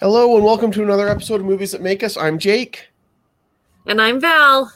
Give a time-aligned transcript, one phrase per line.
[0.00, 2.16] Hello and welcome to another episode of Movies That Make Us.
[2.16, 2.88] I'm Jake,
[3.86, 4.72] And I'm Val.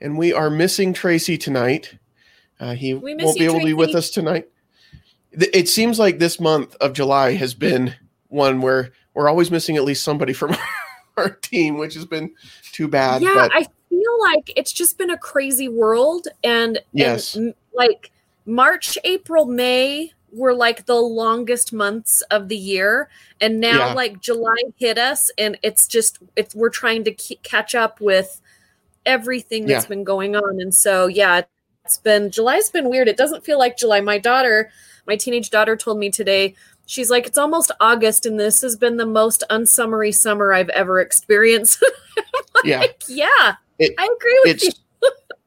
[0.00, 1.96] and we are missing Tracy tonight.
[2.60, 4.48] Uh, he won't be able to be with us tonight.
[5.32, 7.94] It seems like this month of July has been
[8.28, 10.54] one where we're always missing at least somebody from
[11.16, 12.32] our team, which has been
[12.72, 13.22] too bad.
[13.22, 16.28] yeah, but I feel like it's just been a crazy world.
[16.44, 17.34] And, Yes.
[17.34, 18.10] and, like
[18.46, 23.08] March, April, May were like the longest months of the year.
[23.40, 23.94] And now, Yeah.
[23.94, 28.40] like, July hit us, and it's just, it's, we're trying to ke- catch up with
[29.06, 29.88] everything that's Yeah.
[29.88, 30.60] been going on.
[30.60, 31.42] And so, yeah,
[31.84, 33.08] it's been, July's been weird.
[33.08, 34.00] It doesn't feel like July.
[34.00, 34.70] My daughter,
[35.06, 36.54] my teenage daughter told me today,
[36.86, 41.00] she's like, it's almost August, and this has been the most unsummery summer I've ever
[41.00, 41.82] experienced.
[42.64, 44.70] yeah, Like, yeah, It- I agree with you.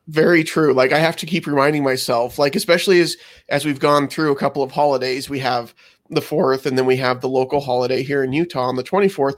[0.07, 0.73] Very true.
[0.73, 3.17] Like I have to keep reminding myself, like especially as
[3.49, 5.73] as we've gone through a couple of holidays, we have
[6.09, 9.09] the fourth, and then we have the local holiday here in Utah on the twenty
[9.09, 9.35] fourth.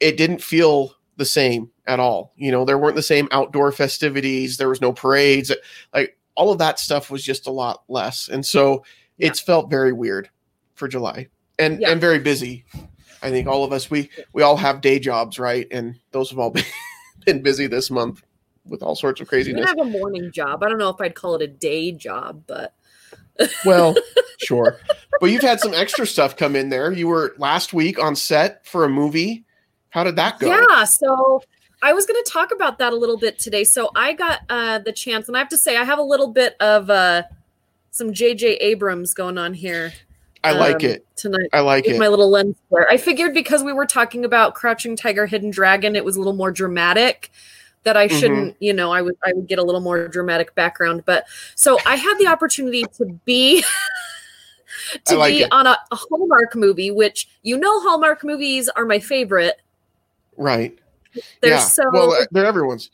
[0.00, 2.32] It didn't feel the same at all.
[2.36, 4.56] You know, there weren't the same outdoor festivities.
[4.56, 5.52] There was no parades.
[5.94, 8.84] Like all of that stuff was just a lot less, and so
[9.18, 9.28] Yeah.
[9.28, 10.28] it's felt very weird
[10.74, 11.28] for July
[11.58, 11.90] and Yeah.
[11.92, 12.64] and very busy.
[13.22, 15.68] I think all of us we we all have day jobs, right?
[15.70, 16.64] And those have all been,
[17.24, 18.24] been busy this month
[18.66, 19.66] with all sorts of craziness.
[19.66, 20.62] have a morning job.
[20.62, 22.74] I don't know if I'd call it a day job, but
[23.64, 23.94] Well,
[24.38, 24.78] sure.
[25.20, 26.92] But you've had some extra stuff come in there.
[26.92, 29.44] You were last week on set for a movie.
[29.90, 30.48] How did that go?
[30.48, 30.84] yeah.
[30.84, 31.42] So
[31.82, 33.64] I was going to talk about that a little bit today.
[33.64, 36.28] So I got uh, the chance, and I have to say, I have a little
[36.28, 37.24] bit of uh,
[37.90, 38.54] some J.J.
[38.54, 39.92] Abrams going on here.
[40.44, 41.06] I like um, it.
[41.14, 41.48] tonight.
[41.52, 41.98] I like it.
[41.98, 42.88] my little lens flare.
[42.90, 46.32] I figured because we were talking about Crouching Tiger, Hidden Dragon, it was a little
[46.32, 47.30] more dramatic.
[47.84, 48.20] That I Mhm.
[48.20, 51.02] shouldn't, you know, I would I would get a little more dramatic background.
[51.04, 51.24] But
[51.56, 53.64] so I had the opportunity to be
[55.04, 55.48] to like be it.
[55.52, 59.60] on a, a Hallmark movie, which you know Hallmark movies are my favorite.
[60.36, 60.78] right.
[61.42, 61.58] They're yeah.
[61.58, 62.90] so well, uh, they're everyone's.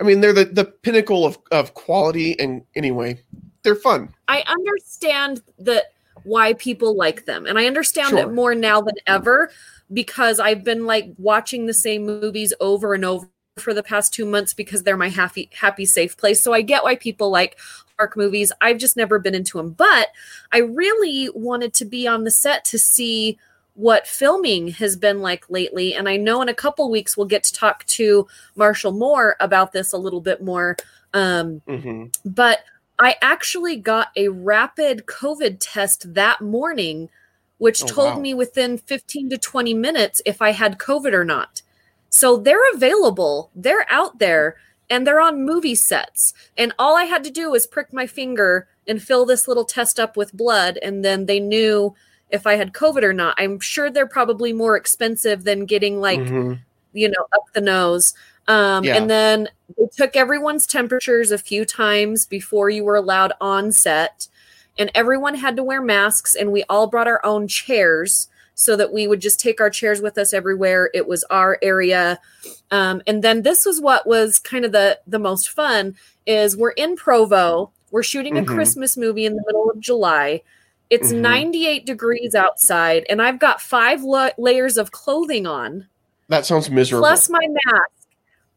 [0.00, 2.38] I mean, they're the, the pinnacle of, of quality.
[2.40, 3.20] And anyway,
[3.62, 4.08] they're fun.
[4.28, 8.20] I understand that why people like them, and I understand Sure.
[8.20, 9.50] it more now than ever
[9.92, 13.28] because I've been like watching the same movies over and over
[13.58, 16.42] for the past two months because they're my happy, happy, safe place.
[16.42, 17.58] So I get why people like
[17.98, 18.52] Hallmark movies.
[18.60, 20.08] I've just never been into them, but
[20.52, 23.38] I really wanted to be on the set to see
[23.74, 25.94] what filming has been like lately.
[25.94, 28.26] And I know in a couple weeks we'll get to talk to
[28.56, 30.76] Marshall Moore about this a little bit more.
[31.14, 32.60] Um, hmm but
[32.98, 37.08] I actually got a rapid COVID test that morning,
[37.58, 38.20] which Oh, told wow.
[38.20, 41.62] me within 15 to 20 minutes if I had COVID or not.
[42.10, 44.56] So they're available, they're out there,
[44.90, 46.32] and they're on movie sets.
[46.56, 50.00] And all I had to do was prick my finger and fill this little test
[50.00, 51.94] up with blood, and then they knew
[52.30, 53.34] if I had COVID or not.
[53.38, 56.60] I'm sure they're probably more expensive than getting like Mhm.
[56.94, 58.14] you know, up the nose.
[58.48, 58.96] Um, Yeah.
[58.96, 64.26] And then they took everyone's temperatures a few times before you were allowed on set.
[64.78, 68.28] And everyone had to wear masks, and we all brought our own chairs
[68.60, 70.90] so that we would just take our chairs with us everywhere.
[70.92, 72.18] It was our area.
[72.72, 75.94] Um, and then this was what was kind of the the most fun
[76.26, 77.70] is we're in Provo.
[77.92, 78.46] We're shooting a Mhm.
[78.48, 80.42] Christmas movie in the middle of July.
[80.90, 81.20] It's Mhm.
[81.20, 85.86] 98 degrees outside, and I've got five la- layers of clothing on
[86.28, 87.06] That sounds miserable.
[87.06, 87.90] plus my mask.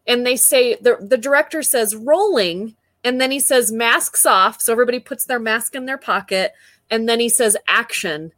[0.08, 4.62] And they say the the director says rolling, and then he says masks off.
[4.62, 6.54] So everybody puts their mask in their pocket,
[6.90, 8.32] and then he says action,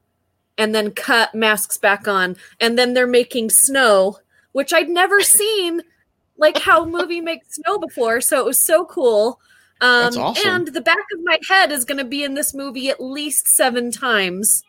[0.57, 4.17] and then cut masks back on, and then they're making snow,
[4.51, 5.81] which I'd never seen
[6.37, 8.19] like how a movie makes snow before.
[8.21, 9.39] So it was so cool.
[9.81, 10.49] Um, That's awesome.
[10.49, 13.47] And the back of my head is going to be in this movie at least
[13.47, 14.63] seven times.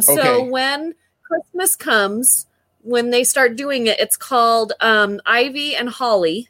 [0.00, 0.48] So Okay.
[0.50, 2.46] when Christmas comes,
[2.82, 6.48] when they start doing it, it's called um, Ivy and Holly.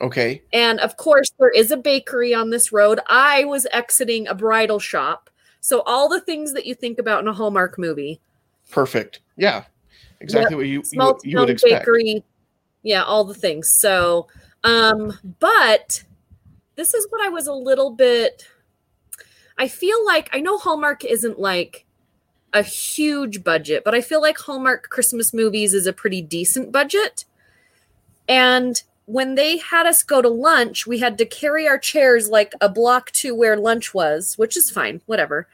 [0.00, 0.42] okay.
[0.52, 3.00] And of course, there is a bakery on this road.
[3.06, 5.29] I was exiting a bridal shop.
[5.60, 8.20] So all the things that you think about in a Hallmark movie.
[8.70, 9.20] Perfect.
[9.36, 9.64] Yeah.
[10.20, 11.80] Exactly what you, you, Small would- you would expect.
[11.80, 12.24] bakery.
[12.82, 13.70] Yeah, all the things.
[13.78, 14.28] So
[14.64, 16.02] um, but
[16.76, 18.46] this is what I was a little bit
[19.58, 21.84] I feel like I know Hallmark isn't like
[22.54, 27.26] a huge budget, but I feel like Hallmark Christmas movies is a pretty decent budget.
[28.26, 32.54] And when they had us go to lunch, we had to carry our chairs like
[32.60, 35.48] a block to where lunch was, which is fine, whatever.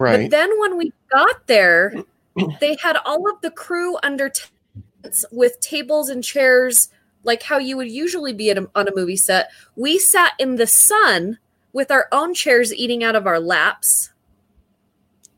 [0.00, 0.22] Right.
[0.22, 1.94] But then when we got there,
[2.60, 6.88] they had all of the crew under tents with tables and chairs,
[7.22, 9.50] like how you would usually be at a, on a movie set.
[9.76, 11.38] We sat in the sun
[11.72, 14.10] with our own chairs eating out of our laps.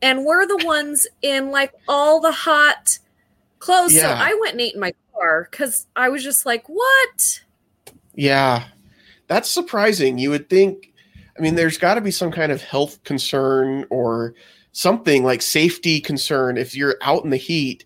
[0.01, 2.97] And we're the ones in like all the hot
[3.59, 3.99] clothes.
[3.99, 7.41] So I went and ate in my car because I was just like, what?
[8.13, 8.65] Yeah,
[9.27, 10.17] that's surprising.
[10.17, 10.91] You would think,
[11.37, 14.35] I mean, there's got to be some kind of health concern or
[14.71, 17.85] something like safety concern if you're out in the heat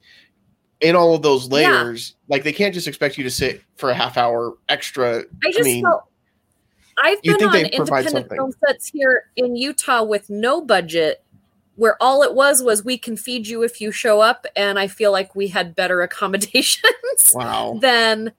[0.81, 1.83] in all of those Yeah.
[1.83, 2.15] layers.
[2.27, 5.23] Like they can't just expect you to sit for a half hour extra.
[5.45, 6.03] I just mean, felt
[7.01, 11.23] I've been on independent film sets here in Utah with no budget,
[11.79, 14.87] where all it was was we can feed you if you show up, and I
[14.87, 17.79] feel like we had better accommodations Wow.
[17.81, 18.33] than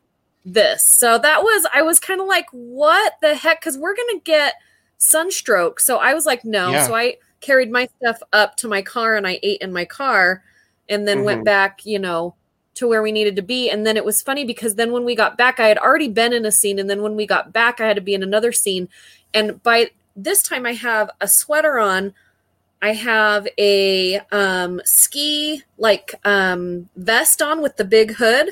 [0.45, 0.87] this.
[0.87, 3.61] So that was I was kind of like, what the heck?
[3.61, 4.55] Because we're gonna get
[4.99, 5.81] sunstroke.
[5.81, 6.73] So I was like, no.
[6.73, 6.87] Yeah.
[6.87, 10.43] So I carried my stuff up to my car and I ate in my car,
[10.89, 11.25] and then Mhm.
[11.25, 12.35] went back, you know,
[12.75, 13.71] to where we needed to be.
[13.71, 16.33] And then it was funny because then when we got back, I had already been
[16.33, 16.79] in a scene.
[16.79, 18.89] And then when we got back, I had to be in another scene.
[19.33, 22.13] And by this time, I have a sweater on.
[22.82, 28.50] I have a um, ski like um, vest on with the big hood.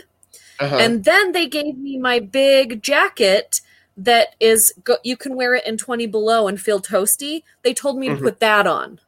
[0.61, 0.77] Uh-huh.
[0.77, 3.61] And then they gave me my big jacket
[3.97, 7.43] that is, go- you can wear it in 20 below and feel toasty.
[7.63, 8.17] They told me Mhm.
[8.19, 9.01] to put that on.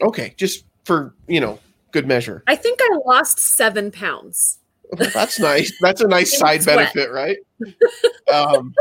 [0.00, 1.58] okay, just for you know,
[1.90, 2.42] good measure.
[2.46, 4.58] I think I lost seven pounds.
[4.96, 5.72] Well, That's nice.
[5.80, 6.76] That's a nice side sweat.
[6.94, 7.36] benefit, right?
[8.32, 8.74] Um,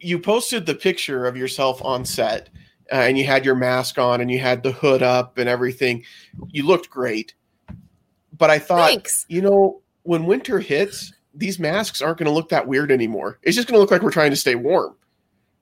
[0.00, 2.48] you posted the picture of yourself on set,
[2.92, 6.04] uh, and you had your mask on, and you had the hood up, and everything.
[6.50, 7.34] You looked great,
[8.36, 9.24] but I thought, Thanks.
[9.28, 13.38] you know, when winter hits, these masks aren't going to look that weird anymore.
[13.42, 14.94] It's just going to look like we're trying to stay warm.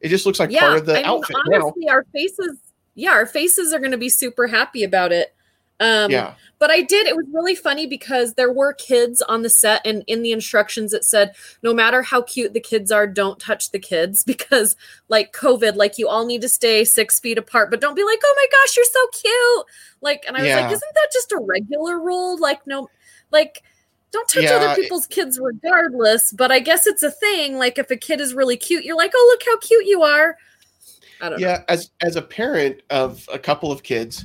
[0.01, 1.73] It just looks like part of the I mean, outfit now.
[1.91, 2.59] our faces,
[2.95, 5.35] yeah, our faces are going to be super happy about it.
[5.81, 7.07] Um, Yeah, But I did.
[7.07, 10.93] It was really funny because there were kids on the set, and in the instructions
[10.93, 14.77] it said, no matter how cute the kids are, don't touch the kids because,
[15.09, 18.21] like COVID, like you all need to stay six feet apart, but don't be like,
[18.23, 19.67] oh my gosh, you're so cute.
[20.03, 20.61] Like, and I was Yeah.
[20.61, 22.39] like, isn't that just a regular rule?
[22.39, 22.89] Like, no,
[23.31, 23.63] like.
[24.13, 27.59] Don't touch Yeah, other it- people's kids regardless, but I guess it's a thing.
[27.59, 30.37] Like if a kid is really cute, you're like, "Oh, look how cute you are."
[31.21, 31.47] I don't know.
[31.47, 31.63] yeah.
[31.69, 34.25] As as a parent of a couple of kids,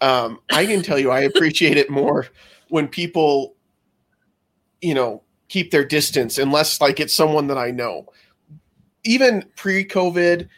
[0.00, 2.26] um, I can tell you I appreciate it more
[2.68, 3.54] when people,
[4.80, 8.06] you know, keep their distance unless like it's someone that I know.
[9.04, 10.48] Even pre-COVID,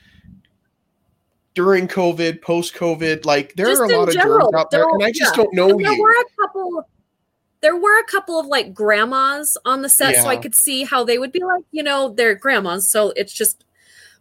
[1.55, 5.03] during COVID, post-COVID, like there Just are a lot of general, germs out there, and
[5.05, 5.43] I just yeah.
[5.43, 6.03] don't know And there you.
[6.03, 6.87] were a couple
[7.63, 11.05] there were a couple of like grandmas on the set so i could see how
[11.05, 13.65] they would be like you know they're grandmas so it's just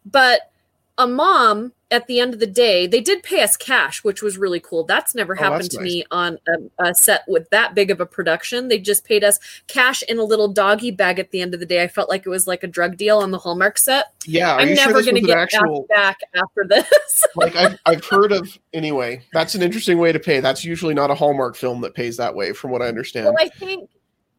[0.05, 0.50] but
[0.97, 4.37] a mom at the end of the day they did pay us cash which was
[4.37, 5.85] really cool that's never Oh, happened that's to nice.
[5.85, 6.37] me on
[6.79, 10.17] a, a set with that big of a production they just paid us cash in
[10.19, 12.47] a little doggy bag at the end of the day i felt like it was
[12.47, 15.21] like a drug deal on the hallmark set Yeah, i'm you sure never going to
[15.21, 15.85] get actual?
[15.89, 16.87] back after this
[17.35, 19.21] like I've I've heard of anyway.
[19.33, 20.39] That's an interesting way to pay.
[20.39, 23.25] That's usually not a Hallmark film that pays that way, from what I understand.
[23.27, 23.89] Well, I think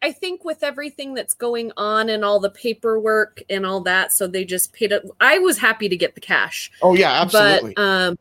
[0.02, 4.26] I think with everything that's going on and all the paperwork and all that, so
[4.26, 5.08] they just paid it.
[5.20, 7.74] I was happy to get the cash, oh yeah, absolutely.
[7.74, 8.18] but um,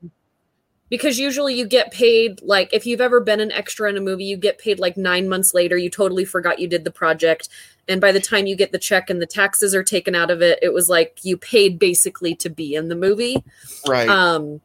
[0.89, 4.25] because usually you get paid like if you've ever been an extra in a movie,
[4.25, 5.75] you get paid like nine months later.
[5.77, 7.49] You totally forgot you did the project,
[7.87, 10.41] and by the time you get the check and the taxes are taken out of
[10.41, 13.43] it, it was like you paid basically to be in the movie.
[13.87, 14.07] right.
[14.07, 14.61] Um,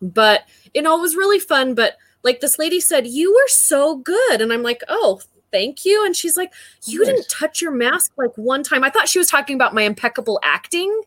[0.00, 1.74] but you know, it was really fun.
[1.74, 5.20] But like this lady said, you were so good, and I'm like, oh,
[5.52, 6.04] thank you.
[6.04, 6.52] And she's like,
[6.84, 8.82] you didn't touch your mask like one time.
[8.82, 11.02] I thought she was talking about my impeccable acting,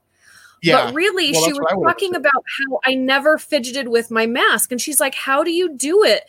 [0.62, 0.86] yeah.
[0.86, 2.22] but really, Well, she was what I would've talking said.
[2.22, 6.04] about how I never fidgeted with my mask, and she's like, how do you do
[6.04, 6.24] it?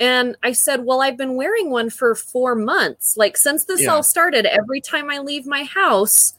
[0.00, 3.16] And I said, Well, I've been wearing one for four months.
[3.16, 3.90] Like, since this Yeah.
[3.94, 6.34] all started, every time I leave my house,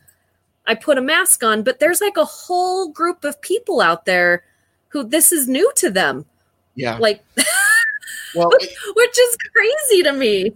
[0.65, 1.63] I put a mask on.
[1.63, 4.43] But there's like a whole group of people out there
[4.89, 6.25] who this is new to them.
[6.75, 6.97] yeah.
[6.97, 7.23] Like,
[8.35, 10.51] Well, it, which is crazy to me.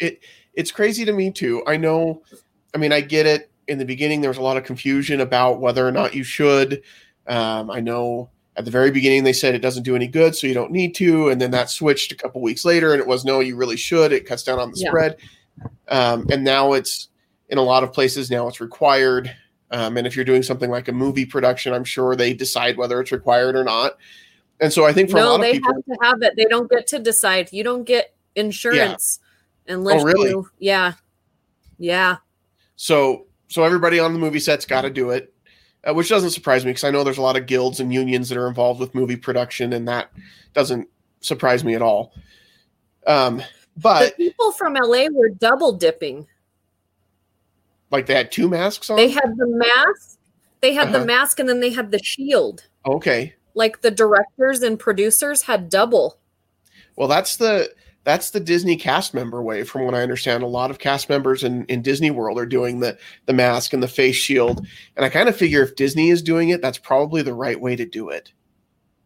[0.00, 1.62] It's crazy to me too.
[1.66, 2.22] I know.
[2.74, 3.50] I mean, I get it.
[3.66, 6.82] In the beginning, there was a lot of confusion about whether or not you should.
[7.26, 10.46] Um, I know at the very beginning they said it doesn't do any good, so
[10.46, 13.24] you don't need to, and then that switched a couple weeks later, and it was
[13.24, 14.10] no, you really should.
[14.10, 14.88] It cuts down on the Yeah.
[14.88, 15.16] spread,
[15.88, 17.08] um, and now it's
[17.50, 19.34] in a lot of places now it's required.
[19.70, 23.00] Um, and if you're doing something like a movie production, I'm sure they decide whether
[23.00, 23.98] it's required or not.
[24.60, 26.22] And so I think for a No, lot they of people, they have to have
[26.22, 26.36] it.
[26.36, 27.52] They don't get to decide.
[27.52, 29.20] You don't get insurance
[29.68, 30.30] unless Oh, really?
[30.30, 30.92] you, yeah,
[31.78, 32.16] yeah.
[32.76, 35.32] So so everybody on the movie set's got to do it,
[35.88, 38.28] uh, which doesn't surprise me because I know there's a lot of guilds and unions
[38.28, 40.10] that are involved with movie production, and that
[40.54, 40.88] doesn't
[41.20, 42.12] surprise me at all.
[43.06, 43.44] Um, The
[43.76, 46.26] but people from LA were double dipping.
[47.90, 48.96] like they had two masks on.
[48.96, 50.18] They had the mask,
[50.60, 50.98] they had Uh-huh.
[51.00, 52.66] the mask, and then they had the shield.
[52.86, 56.18] okay, Like the directors and producers had double.
[56.96, 57.72] well that's the
[58.08, 60.42] that's the Disney cast member way, from what I understand.
[60.42, 62.96] A lot of cast members in, in Disney World are doing the
[63.26, 64.66] the mask and the face shield.
[64.96, 67.76] And I kind of figure if Disney is doing it, that's probably the right way
[67.76, 68.32] to do it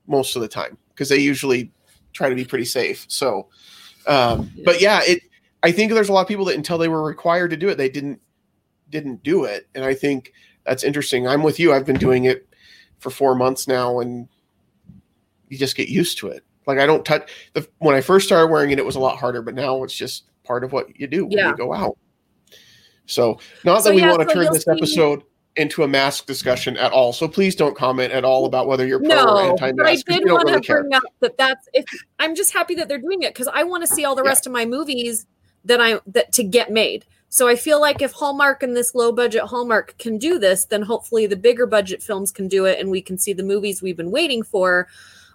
[0.07, 0.79] most of the time.
[0.91, 1.73] Because they usually
[2.13, 3.05] try to be pretty safe.
[3.09, 3.49] So
[4.07, 4.63] um, yeah.
[4.65, 5.23] but yeah, it
[5.65, 7.79] I think there's a lot of people that until they were required to do it,
[7.79, 8.21] they didn't
[8.89, 9.67] didn't do it.
[9.75, 10.33] And I think
[10.65, 11.27] that's interesting.
[11.27, 11.73] I'm with you.
[11.73, 12.47] I've been doing it
[13.01, 14.29] for four months now and
[15.49, 16.45] you just get used to it.
[16.67, 19.19] Like I don't touch the when I first started wearing it, it was a lot
[19.19, 21.49] harder, but now it's just part of what you do when yeah.
[21.49, 21.97] you go out.
[23.07, 24.71] So not so, that we yeah, want to so turn this see...
[24.71, 25.23] episode
[25.57, 27.13] into a mask discussion at all.
[27.13, 29.77] So please don't comment at all about whether you're pro no, or anti-mask.
[30.07, 30.81] But I did want really to care.
[30.81, 31.85] bring up that that's if
[32.19, 34.31] I'm just happy that they're doing it because I want to see all the yeah.
[34.31, 35.27] rest of my movies
[35.65, 37.05] that I that to get made.
[37.29, 40.83] So I feel like if Hallmark and this low budget Hallmark can do this, then
[40.83, 43.97] hopefully the bigger budget films can do it and we can see the movies we've
[43.97, 44.87] been waiting for.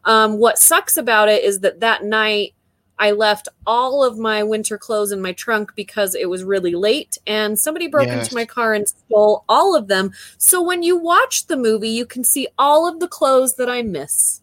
[0.07, 2.55] Um, what sucks about it is that that night
[2.97, 7.17] I left all of my winter clothes in my trunk because it was really late
[7.27, 8.23] and somebody broke yes.
[8.23, 10.11] into my car and stole all of them.
[10.37, 13.83] So when you watch the movie, you can see all of the clothes that I
[13.83, 14.41] miss.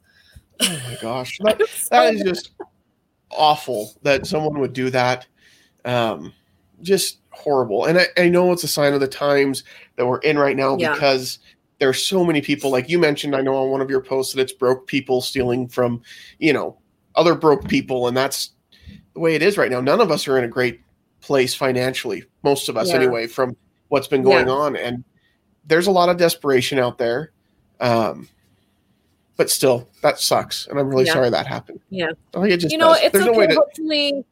[0.61, 1.40] Oh my gosh.
[1.44, 2.52] That, that is just
[3.30, 5.26] awful that someone would do that.
[5.85, 6.33] Um,
[6.83, 7.87] just horrible.
[7.87, 9.64] And I, I, know it's a sign of the times
[9.97, 10.92] that we're in right now yeah.
[10.92, 11.40] because
[11.84, 14.32] there are so many people, like you mentioned, I know on one of your posts
[14.32, 16.00] that it's broke people stealing from,
[16.38, 16.78] you know,
[17.14, 18.08] other broke people.
[18.08, 18.52] And that's
[19.12, 19.82] the way it is right now.
[19.82, 20.80] None of us are in a great
[21.20, 22.94] place financially, most of us yeah.
[22.94, 23.54] anyway, from
[23.88, 24.54] what's been going yeah.
[24.54, 24.76] on.
[24.76, 25.04] And
[25.66, 27.32] there's a lot of desperation out there.
[27.80, 28.30] Um,
[29.36, 30.66] but still, that sucks.
[30.68, 31.80] And I'm really sorry that happened.
[31.90, 32.12] Yeah.
[32.34, 33.02] It just you know, does.
[33.02, 33.40] it's there's okay.
[33.40, 34.24] No to, hopefully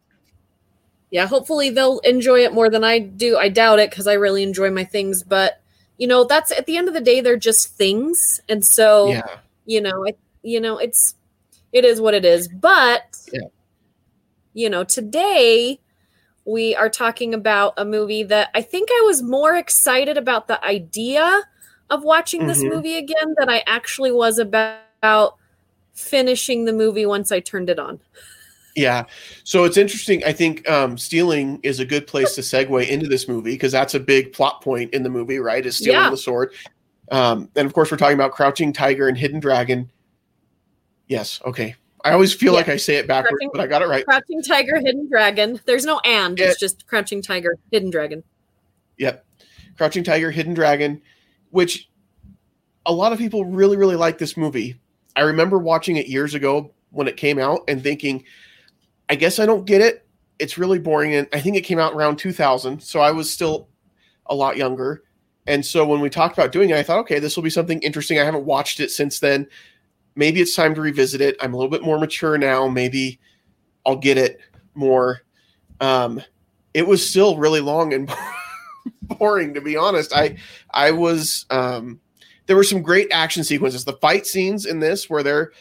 [1.11, 3.37] yeah, hopefully they'll enjoy it more than I do.
[3.37, 5.62] I doubt it because I really enjoy my things, but
[6.03, 9.23] you know, that's at the end of the day, they're just things, and so yeah.
[9.67, 11.15] you know, I, you know, it's
[11.71, 12.49] it is what it is.
[12.49, 13.43] But yeah.
[14.53, 15.79] you know, today
[16.45, 20.61] we are talking about a movie that I think I was more excited about the
[20.65, 21.45] idea
[21.89, 22.75] of watching this mm-hmm.
[22.75, 25.37] movie again than I actually was about
[25.95, 28.01] finishing the movie once I turned it on.
[28.75, 29.05] Yeah.
[29.45, 30.25] So it's interesting.
[30.25, 33.95] I think um, stealing is a good place to segue into this movie because that's
[33.95, 35.65] a big plot point in the movie, right?
[35.65, 36.11] Is stealing yeah.
[36.11, 36.53] the sword.
[37.11, 39.91] Um, and of course, we're talking about Crouching Tiger and Hidden Dragon.
[41.07, 41.41] Yes.
[41.45, 41.77] Okay.
[42.05, 42.59] I always feel yeah.
[42.59, 44.05] like I say it backwards, Crouching, but I got it right.
[44.05, 45.61] Crouching Tiger, Hidden Dragon.
[45.67, 46.39] There's no and.
[46.41, 48.25] It's just Crouching Tiger, Hidden Dragon.
[48.99, 49.25] Yep.
[49.77, 51.01] Crouching Tiger, Hidden Dragon,
[51.51, 51.89] which
[52.87, 54.81] a lot of people really, really like this movie.
[55.15, 58.25] I remember watching it years ago when it came out and thinking,
[59.13, 60.07] I guess I don't get it.
[60.39, 61.15] It's really boring.
[61.15, 62.83] And I think it came out around 2000.
[62.83, 63.69] So I was still
[64.25, 65.03] a lot younger.
[65.47, 67.79] And so when we talked about doing it, I thought, okay, this will be something
[67.83, 68.19] interesting.
[68.19, 69.47] I haven't watched it since then.
[70.17, 71.37] Maybe it's time to revisit it.
[71.43, 72.69] I'm a little bit more mature now.
[72.69, 73.21] Maybe
[73.85, 74.41] I'll get it
[74.75, 75.21] more.
[75.79, 76.23] Um,
[76.73, 78.11] it was still really long and
[79.03, 80.17] boring, to be honest.
[80.17, 80.39] I
[80.71, 82.01] I was um,
[82.47, 83.85] there were some great action sequences.
[83.85, 85.53] The fight scenes in this where they're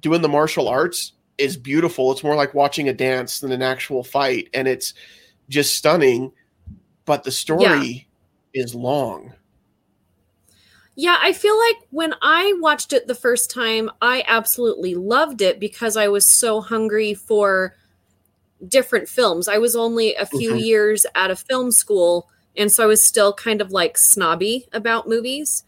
[0.00, 1.12] doing the martial arts
[1.42, 2.12] is beautiful.
[2.12, 4.94] It's more like watching a dance than an actual fight, and it's
[5.48, 6.32] just stunning.
[7.04, 8.08] But the story
[8.52, 8.62] yeah.
[8.62, 9.32] is long.
[10.94, 15.58] Yeah, I feel like when I watched it the first time, I absolutely loved it
[15.58, 17.74] because I was so hungry for
[18.68, 19.48] different films.
[19.48, 20.58] I was only a few mm-hmm.
[20.58, 25.08] years out of film school, and so I was still kind of like snobby about
[25.08, 25.64] movies.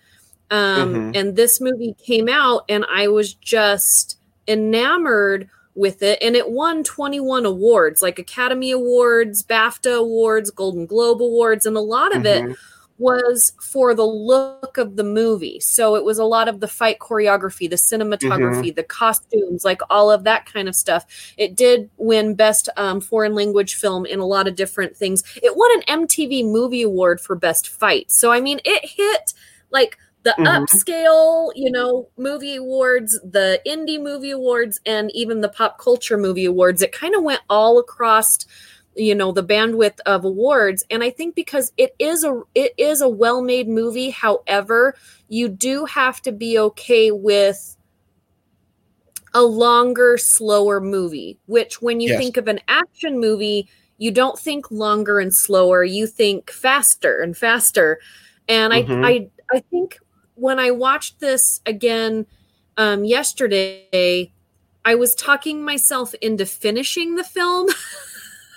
[0.50, 1.10] Um, mm-hmm.
[1.16, 6.84] And this movie came out, and I was just enamored with it and it won
[6.84, 12.50] 21 awards like academy awards bafta awards golden globe awards and a lot of mm-hmm.
[12.50, 12.56] it
[12.96, 17.00] was for the look of the movie so it was a lot of the fight
[17.00, 18.74] choreography the cinematography mm-hmm.
[18.76, 23.34] the costumes like all of that kind of stuff it did win best um, foreign
[23.34, 27.34] language film in a lot of different things it won an mtv movie award for
[27.34, 29.34] best fight so i mean it hit
[29.70, 30.46] like the mm-hmm.
[30.46, 36.46] upscale, you know, movie awards, the indie movie awards, and even the pop culture movie
[36.46, 36.82] awards.
[36.82, 38.38] It kind of went all across
[38.96, 43.00] you know the bandwidth of awards and i think because it is a it is
[43.00, 44.94] a well-made movie however
[45.28, 47.76] you do have to be okay with
[49.32, 52.18] a longer slower movie which when you yes.
[52.18, 57.36] think of an action movie you don't think longer and slower you think faster and
[57.36, 57.98] faster
[58.48, 59.04] and mm-hmm.
[59.04, 59.98] i i i think
[60.34, 62.26] when I watched this again
[62.76, 64.32] um, yesterday,
[64.84, 67.68] I was talking myself into finishing the film.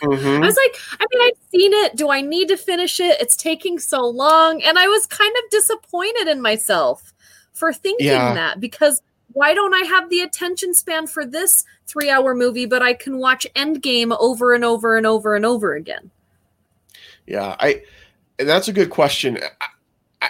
[0.02, 0.44] Mm-hmm.
[0.44, 1.96] I was like, I mean, I've seen it.
[1.96, 3.20] Do I need to finish it?
[3.20, 4.62] It's taking so long.
[4.62, 7.14] And I was kind of disappointed in myself
[7.54, 8.34] for thinking yeah.
[8.36, 9.02] that because
[9.34, 13.18] why don't I have the attention span for this three hour movie, but I can
[13.18, 16.12] watch Endgame over and over and over and over again?
[17.26, 17.82] Yeah, I
[18.40, 19.40] and that's a good question.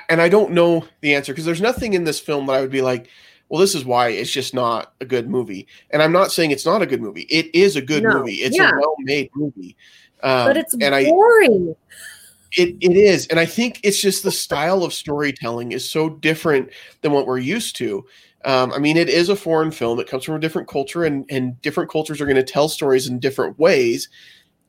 [0.09, 2.71] And I don't know the answer because there's nothing in this film that I would
[2.71, 3.09] be like,
[3.49, 5.67] well, this is why it's just not a good movie.
[5.91, 7.21] And I'm not saying it's not a good movie.
[7.29, 8.19] It is a good no.
[8.19, 8.35] movie.
[8.35, 8.71] It's yeah.
[8.71, 9.77] a well-made movie.
[10.23, 11.73] Um, but it's and boring.
[11.73, 13.27] I, it, it is.
[13.27, 16.69] And I think it's just the style of storytelling is so different
[17.01, 18.05] than what we're used to.
[18.43, 19.99] Um, I mean, it is a foreign film.
[19.99, 23.07] It comes from a different culture, and, and different cultures are going to tell stories
[23.07, 24.09] in different ways.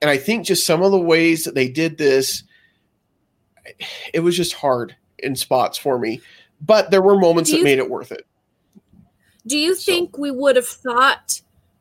[0.01, 2.45] And I think just some of the ways that they did this,
[4.15, 6.21] it was just hard in spots for me.
[6.61, 8.27] But there were moments that made it worth it.
[9.47, 9.93] Do you so.
[9.93, 11.41] think we would have thought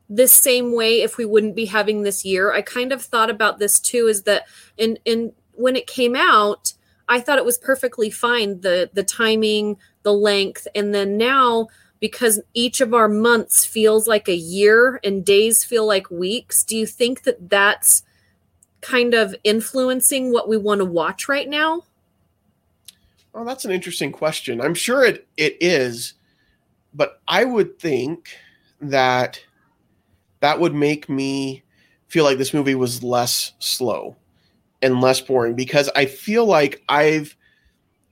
[0.09, 2.53] this same way if we wouldn't be having this year?
[2.53, 4.07] I kind of thought about this too.
[4.07, 6.73] Is that in in when it came out,
[7.09, 11.67] I thought it was perfectly fine the the timing, the length, and then now
[11.99, 16.77] because each of our months feels like a year and days feel like weeks, do
[16.77, 18.03] you think that that's
[18.81, 21.83] kind of influencing what we want to watch right now?
[23.33, 24.61] Well, that's an interesting question.
[24.61, 26.13] I'm sure it it is,
[26.93, 28.29] but I would think
[28.81, 29.39] that
[30.39, 31.63] that would make me
[32.07, 34.15] feel like this movie was less slow
[34.81, 37.35] and less boring because I feel like I've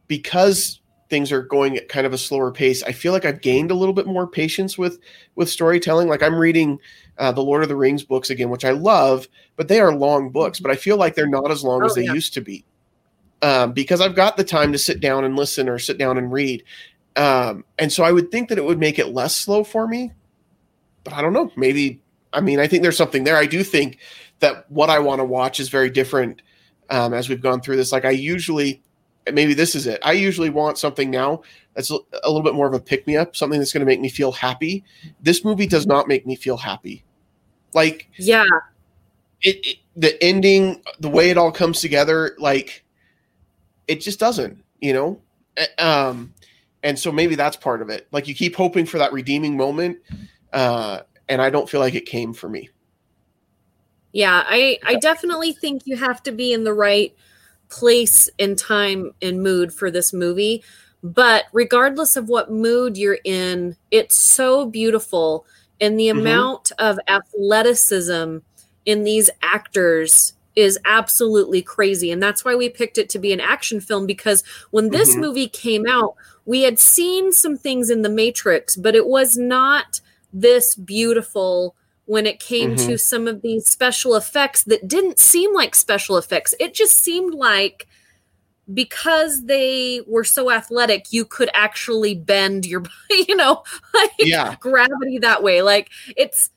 [0.07, 2.83] because things are going at kind of a slower pace.
[2.83, 4.99] I feel like I've gained a little bit more patience with
[5.35, 6.07] with storytelling.
[6.07, 6.79] Like I'm reading
[7.17, 10.29] uh, the Lord of the Rings books again, which I love, but they are long
[10.29, 10.59] books.
[10.59, 12.13] But I feel like they're not as long oh, as they yeah.
[12.13, 12.65] used to be
[13.41, 16.31] um, because I've got the time to sit down and listen or sit down and
[16.31, 16.63] read.
[17.15, 20.11] Um, and so I would think that it would make it less slow for me,
[21.03, 21.51] but I don't know.
[21.55, 22.01] Maybe
[22.33, 23.37] I mean I think there's something there.
[23.37, 23.99] I do think
[24.39, 26.41] that what I want to watch is very different
[26.89, 27.91] um, as we've gone through this.
[27.91, 28.81] Like I usually,
[29.31, 29.99] maybe this is it.
[30.03, 31.41] I usually want something now
[31.73, 34.01] that's a little bit more of a pick me up, something that's going to make
[34.01, 34.83] me feel happy.
[35.21, 37.03] This movie does not make me feel happy.
[37.73, 38.45] Like, yeah,
[39.41, 42.84] it, it the ending, the way it all comes together, like
[43.87, 45.21] it just doesn't, you know.
[45.77, 46.33] Um,
[46.83, 48.07] and so maybe that's part of it.
[48.11, 49.97] Like you keep hoping for that redeeming moment,
[50.53, 52.69] uh, and I don't feel like it came for me.
[54.11, 57.15] Yeah, I I definitely think you have to be in the right
[57.69, 60.63] place and time and mood for this movie.
[61.03, 65.45] But regardless of what mood you're in, it's so beautiful.
[65.81, 66.19] And the mm-hmm.
[66.19, 68.37] amount of athleticism
[68.85, 72.11] in these actors is absolutely crazy.
[72.11, 75.21] And that's why we picked it to be an action film because when this mm-hmm.
[75.21, 76.15] movie came out,
[76.45, 79.99] we had seen some things in The Matrix, but it was not
[80.31, 82.87] this beautiful when it came mm-hmm.
[82.87, 86.53] to some of these special effects that didn't seem like special effects.
[86.59, 87.87] It just seemed like
[88.73, 93.63] because they were so athletic, you could actually bend your, you know,
[93.93, 94.55] like yeah.
[94.59, 95.61] gravity that way.
[95.61, 96.51] Like it's,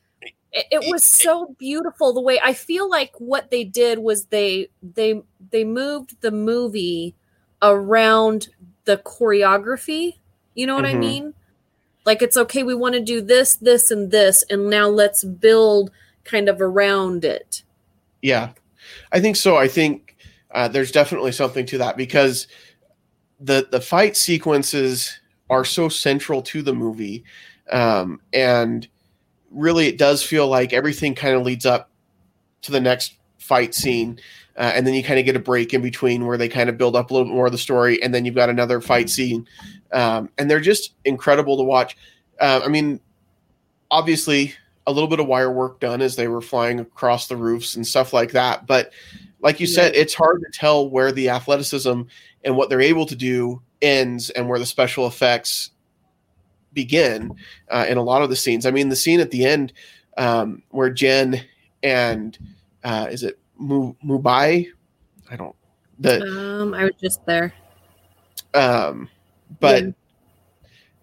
[0.71, 5.23] it, was so beautiful the way I feel like what they did was they they
[5.51, 7.15] they moved the movie
[7.63, 8.49] around
[8.85, 10.17] the choreography.
[10.55, 10.97] You know what mm-hmm.
[10.97, 11.35] I mean?
[12.05, 15.91] Like it's okay, we want to do this, this, and this, and now let's build
[16.25, 17.63] kind of around it.
[18.23, 18.51] Yeah,
[19.13, 19.57] I think so.
[19.57, 20.17] I think
[20.53, 22.49] uh, there's definitely something to that because
[23.41, 27.25] the the fight sequences are so central to the movie,
[27.71, 28.89] um, and
[29.51, 31.91] really it does feel like everything kind of leads up
[32.63, 34.19] to the next fight scene.
[34.57, 36.77] Uh, and then you kind of get a break in between where they kind of
[36.77, 39.09] build up a little bit more of the story, and then you've got another fight
[39.09, 39.47] scene
[39.93, 41.97] um, and they're just incredible to watch.
[42.41, 43.01] Uh, I mean,
[43.91, 44.55] obviously,
[44.87, 47.87] a little bit of wire work done as they were flying across the roofs and
[47.87, 48.67] stuff like that.
[48.67, 48.93] But
[49.41, 49.75] like you yeah.
[49.75, 52.03] said, it's hard to tell where the athleticism
[52.45, 55.71] and what they're able to do ends and where the special effects
[56.73, 57.35] begin
[57.71, 58.67] uh, in a lot of the scenes.
[58.67, 59.73] I mean, the scene at the end
[60.17, 61.41] um, where Jen
[61.83, 62.37] and
[62.85, 64.69] uh, is it Mubai?
[65.31, 65.57] I don't.
[65.99, 67.53] The um, I was just there.
[68.55, 69.09] Um,
[69.61, 69.91] but yeah.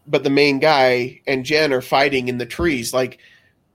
[0.08, 3.20] but the main guy and Jen are fighting in the trees like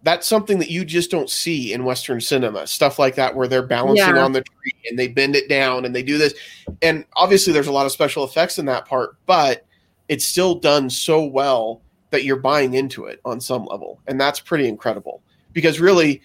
[0.02, 3.62] that's something that you just don't see in western cinema stuff like that where they're
[3.62, 4.24] balancing yeah.
[4.24, 6.34] on the tree and they bend it down and they do this
[6.80, 9.66] and obviously there's a lot of special effects in that part but
[10.10, 14.40] it's still done so well that you're buying into it on some level and that's
[14.40, 15.22] pretty incredible
[15.54, 16.20] because really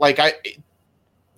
[0.00, 0.32] like i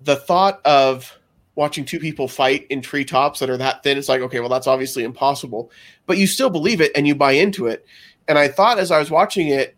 [0.01, 1.19] the thought of
[1.55, 3.97] watching two people fight in treetops that are that thin.
[3.97, 5.71] It's like, okay, well, that's obviously impossible,
[6.05, 7.85] but you still believe it and you buy into it.
[8.27, 9.75] And I thought as I was watching it,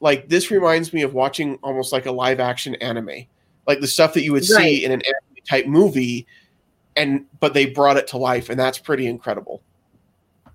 [0.00, 3.26] like this reminds me of watching almost like a live action anime,
[3.66, 4.64] like the stuff that you would right.
[4.64, 6.26] see in an anime type movie,
[6.96, 9.60] and but they brought it to life, and that's pretty incredible.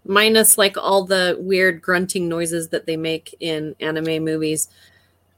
[0.06, 4.68] Minus like all the weird grunting noises that they make in anime movies.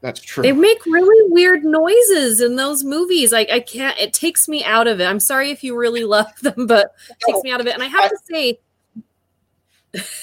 [0.00, 0.42] That's true.
[0.42, 3.32] They make really weird noises in those movies.
[3.32, 3.98] Like I can't.
[3.98, 5.04] It takes me out of it.
[5.06, 7.74] I'm sorry if you really love them, but it takes me out of it.
[7.74, 8.60] And I have I- to say,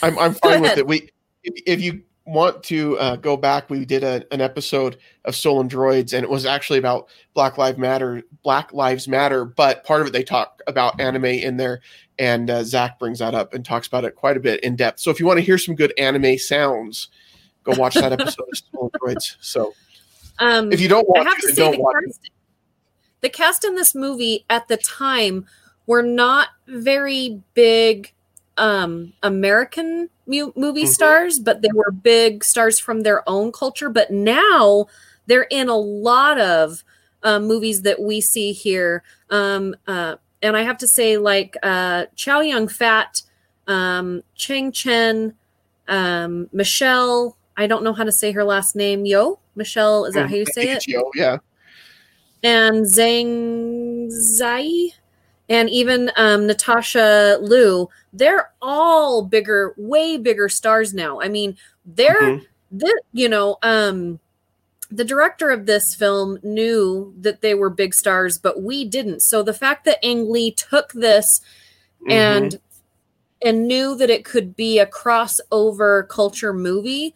[0.02, 0.88] I'm I'm fine with it.
[0.88, 1.10] We
[1.44, 5.70] if, if you want to uh, go back, we did a, an episode of Stolen
[5.70, 8.24] Droids, and it was actually about Black Lives Matter.
[8.44, 11.82] Black Lives Matter, but part of it they talk about anime in there,
[12.18, 15.00] and uh, Zach brings that up and talks about it quite a bit in depth.
[15.00, 17.10] So if you want to hear some good anime sounds,
[17.64, 19.36] go watch that episode of Stolen Droids.
[19.40, 19.74] So
[20.40, 22.06] um, if you don't I watch have to say don't the watch it.
[22.08, 22.32] cast,
[23.22, 25.46] the cast in this movie at the time
[25.86, 28.14] were not very big
[28.58, 30.88] um American mu- movie Mhm.
[30.88, 33.89] stars, but they were big stars from their own culture.
[33.89, 34.88] But now
[35.28, 36.84] they're in a lot of
[37.24, 39.02] um, movies that we see here.
[39.32, 43.24] Um, uh, and I have to say, like uh, Chow Yun Fat,
[43.68, 45.34] um, Chang Chen,
[45.88, 47.36] um, Michelle.
[47.58, 49.06] I don't know how to say her last name.
[49.06, 50.06] Yeoh, Michelle.
[50.06, 50.84] Is that how you say it?
[50.84, 51.38] Pikachu, Yeah.
[52.44, 54.94] and Zhang Ziyi
[55.50, 61.22] and even um, Natasha Liu, they're all bigger, way bigger stars now.
[61.22, 61.56] I mean,
[61.86, 62.46] they're Mhm.
[62.72, 64.20] the you know, um,
[64.92, 69.22] the director of this film knew that they were big stars, but we didn't.
[69.22, 71.42] So the fact that Ang Lee took this
[72.02, 72.12] Mhm.
[72.12, 72.60] and
[73.42, 77.14] and knew that it could be a crossover culture movie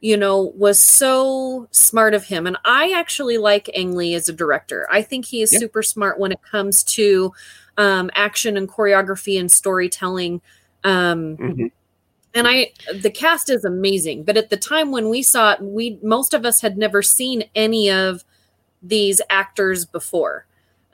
[0.00, 4.32] you know was so smart of him and i actually like ang lee as a
[4.32, 5.60] director i think he is Yeah.
[5.60, 7.32] super smart when it comes to
[7.78, 10.40] um, action and choreography and storytelling
[10.84, 11.70] um, Mhm.
[12.34, 15.98] and i the cast is amazing but at the time when we saw it we
[16.02, 18.24] most of us had never seen any of
[18.82, 20.44] these actors before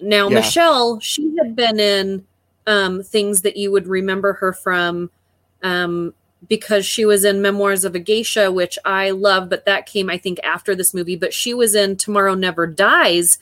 [0.00, 0.36] now Yeah.
[0.36, 2.24] michelle she had been in
[2.66, 5.10] um, things that you would remember her from
[5.62, 6.12] um,
[6.48, 10.18] because she was in memoirs of a geisha which i love but that came i
[10.18, 13.38] think after this movie but she was in tomorrow never dies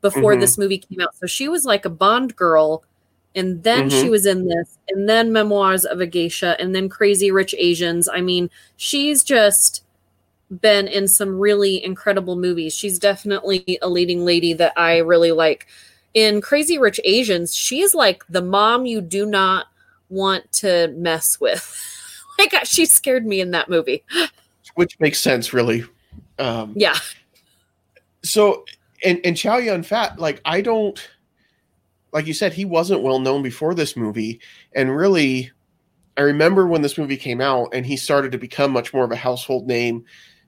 [0.00, 0.40] before Mhm.
[0.40, 1.14] this movie came out.
[1.16, 2.82] So she was like a bond girl
[3.34, 4.10] and then she Mhm.
[4.10, 8.08] was in this and then memoirs of a geisha and then crazy rich asians.
[8.08, 9.84] I mean she's just
[10.60, 12.74] been in some really incredible movies.
[12.74, 15.66] She's definitely a leading lady that i really like.
[16.14, 19.66] In crazy rich asians she is like the mom you do not
[20.08, 21.86] want to mess with.
[22.38, 24.02] Like she scared me in that movie.
[24.74, 25.84] Which makes sense, really.
[26.38, 26.96] Um, yeah.
[28.22, 28.64] so
[29.04, 30.98] and and Chow Yun Fat, like I don't
[32.12, 34.40] like you said, he wasn't well known before this movie,
[34.74, 35.50] and really,
[36.16, 39.12] I remember when this movie came out, and he started to become much more of
[39.12, 40.04] a household name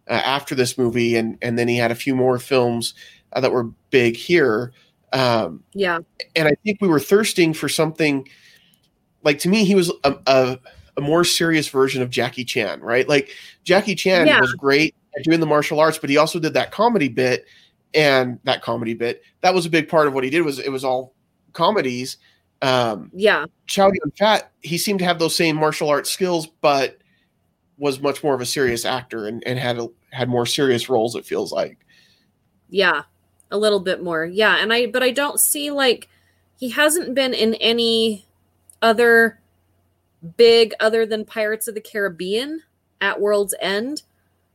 [0.09, 2.95] uh, after this movie, and and then he had a few more films
[3.33, 4.73] uh, that were big here,
[5.12, 5.99] um, yeah
[6.37, 8.29] and I think we were thirsting for something.
[9.23, 10.59] Like to me, he was a, a,
[10.97, 13.09] a more serious version of Jackie Chan, right?
[13.09, 13.31] Like
[13.65, 14.41] Jackie Chan Yeah.
[14.41, 17.47] was great at doing the martial arts, but he also did that comedy bit,
[17.95, 20.71] and that comedy bit that was a big part of what he did was it
[20.71, 21.15] was all
[21.53, 22.17] comedies.
[22.63, 26.99] Um, yeah Chow Yun Fat, he seemed to have those same martial arts skills, but
[27.77, 31.17] was much more of a serious actor and, and had a, had more serious roles.
[31.17, 31.79] It feels like.
[32.71, 33.03] yeah
[33.51, 36.09] a little bit more yeah and i but i don't see like
[36.59, 38.27] he hasn't been in any
[38.81, 39.39] other
[40.39, 42.63] big other than pirates of the caribbean
[43.03, 44.03] at world's end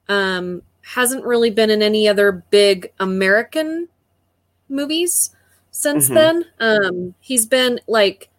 [0.10, 0.64] um
[0.96, 3.88] hasn't really been in any other big american
[4.70, 5.32] movies
[5.72, 6.14] since Mhm.
[6.14, 8.30] then um he's been like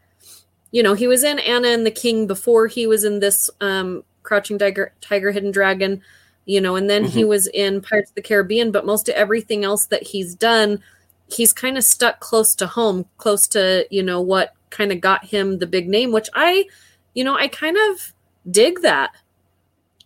[0.71, 4.03] you know he was in anna and the king before he was in this um
[4.23, 6.01] crouching tiger tiger hidden dragon
[6.47, 9.65] you know and then he was in pirates of the caribbean but most of everything
[9.65, 10.83] else that he's done
[11.29, 15.25] he's kind of stuck close to home close to you know what kind of got
[15.27, 16.65] him the big name which i
[17.15, 18.13] you know i kind of
[18.51, 19.11] dig that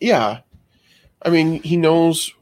[0.00, 0.40] Yeah.
[1.24, 2.32] I mean, he knows.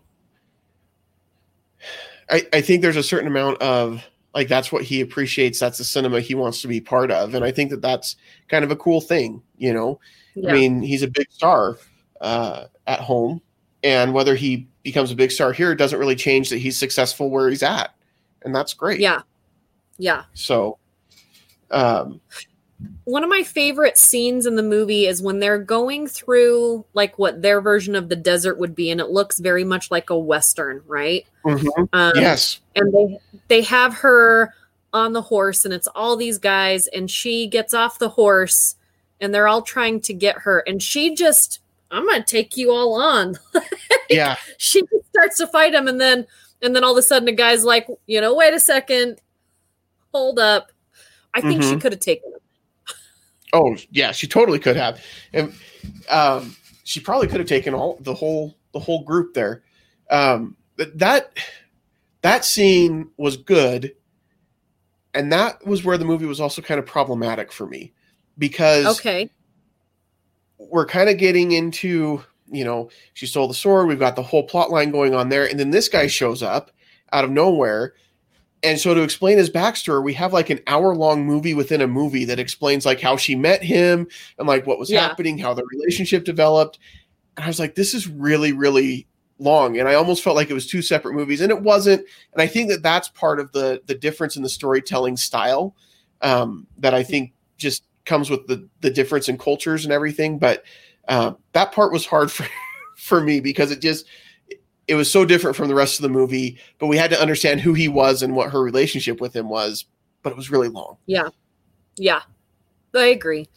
[2.30, 5.58] I, I think there's a certain amount of like that's what he appreciates.
[5.58, 8.16] That's the cinema he wants to be part of, and I think that that's
[8.48, 9.42] kind of a cool thing.
[9.58, 10.00] You know,
[10.34, 11.78] yeah I mean, he's a big star
[12.20, 13.40] uh, at home,
[13.82, 17.48] and whether he becomes a big star here doesn't really change that he's successful where
[17.50, 17.94] he's at,
[18.42, 19.00] and that's great.
[19.00, 19.22] yeah
[19.98, 20.78] yeah So,
[21.70, 22.20] um,
[23.04, 27.42] one of my favorite scenes in the movie is when they're going through like what
[27.42, 30.82] their version of the desert would be and it looks very much like a western
[30.86, 31.26] right?
[31.44, 31.88] Mhm.
[31.92, 34.54] um, yes, and they they have her
[34.92, 38.76] on the horse and it's all these guys and she gets off the horse
[39.20, 42.94] and they're all trying to get her and she just i'm gonna take you all
[42.94, 43.38] on.
[44.08, 46.26] Yeah, she starts to fight him and then
[46.62, 49.20] and then all of a sudden the guy's like you know wait a second.
[50.12, 50.72] Hold up.
[51.32, 51.80] I think she Mhm.
[51.80, 52.40] could have taken him
[53.52, 55.52] Oh yeah, she totally could have, and
[56.08, 59.62] um, she probably could have taken all the whole the whole group there.
[60.10, 61.32] Um, that
[62.22, 63.92] that scene was good,
[65.14, 67.92] and that was where the movie was also kind of problematic for me
[68.38, 69.28] because Okay.
[70.58, 74.42] we're kind of getting into you know she stole the sword we've got the whole
[74.42, 76.70] plot line going on there and then this guy shows up
[77.12, 77.94] out of nowhere
[78.62, 81.86] and so to explain his backstory we have like an hour long movie within a
[81.86, 84.06] movie that explains like how she met him
[84.38, 85.00] and like what was Yeah.
[85.06, 86.78] happening how the relationship developed.
[87.36, 89.06] And i was like this is really really
[89.38, 89.78] long.
[89.78, 92.04] And i almost felt like it was two separate movies and it wasn't.
[92.32, 95.74] And i think that that's part of the the difference in the storytelling style
[96.22, 100.38] um, that i think just comes with the the difference in cultures and everything.
[100.38, 100.64] But
[101.08, 102.46] uh, that part was hard for
[102.96, 104.06] for me because it just
[104.90, 107.60] it was so different from the rest of the movie but we had to understand
[107.60, 109.84] who he was and what her relationship with him was
[110.22, 111.28] but it was really long Yeah.
[111.96, 112.22] Yeah.
[112.94, 113.48] I agree.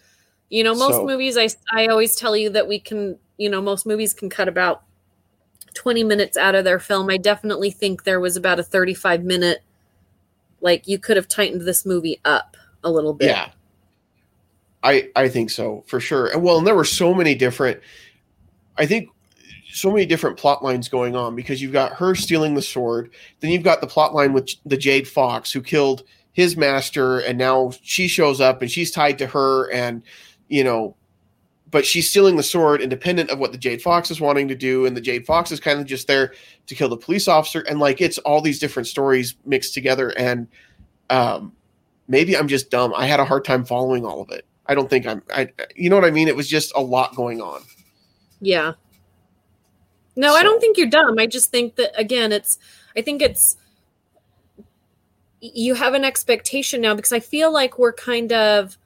[0.50, 3.62] You know, most So- movies I I always tell you that we can, you know,
[3.62, 4.84] most movies can cut about
[5.74, 7.10] 20 minutes out of their film.
[7.10, 9.64] I definitely think there was about a 35 minute
[10.62, 13.28] like you could have tightened this movie up a little bit.
[13.28, 13.50] yeah
[14.84, 17.80] i i think so for sure and well and there were so many different
[18.78, 19.10] i think
[19.74, 23.52] so many different plot lines going on because you've got her stealing the sword then
[23.52, 27.72] you've got the plot line with the jade fox who killed his master and now
[27.82, 30.04] she shows up and she's tied to her and
[30.48, 30.96] you know
[31.72, 34.86] but she's stealing the sword independent of what the jade fox is wanting to do
[34.86, 36.34] and the jade fox is kind of just there
[36.68, 40.48] to kill the police officer and like it's all these different stories mixed together and
[41.10, 41.52] um
[42.08, 42.94] maybe i'm just dumb.
[42.96, 44.46] I had a hard time following all of it.
[44.68, 46.28] I don't think i'm i you know what i mean?
[46.28, 47.62] It was just a lot going on.
[48.40, 48.74] Yeah.
[50.16, 51.18] No, I don't think you're dumb.
[51.18, 52.58] I just think that again, it's
[52.96, 53.58] I think it's
[55.42, 58.78] you have an expectation now because I feel like we're kind of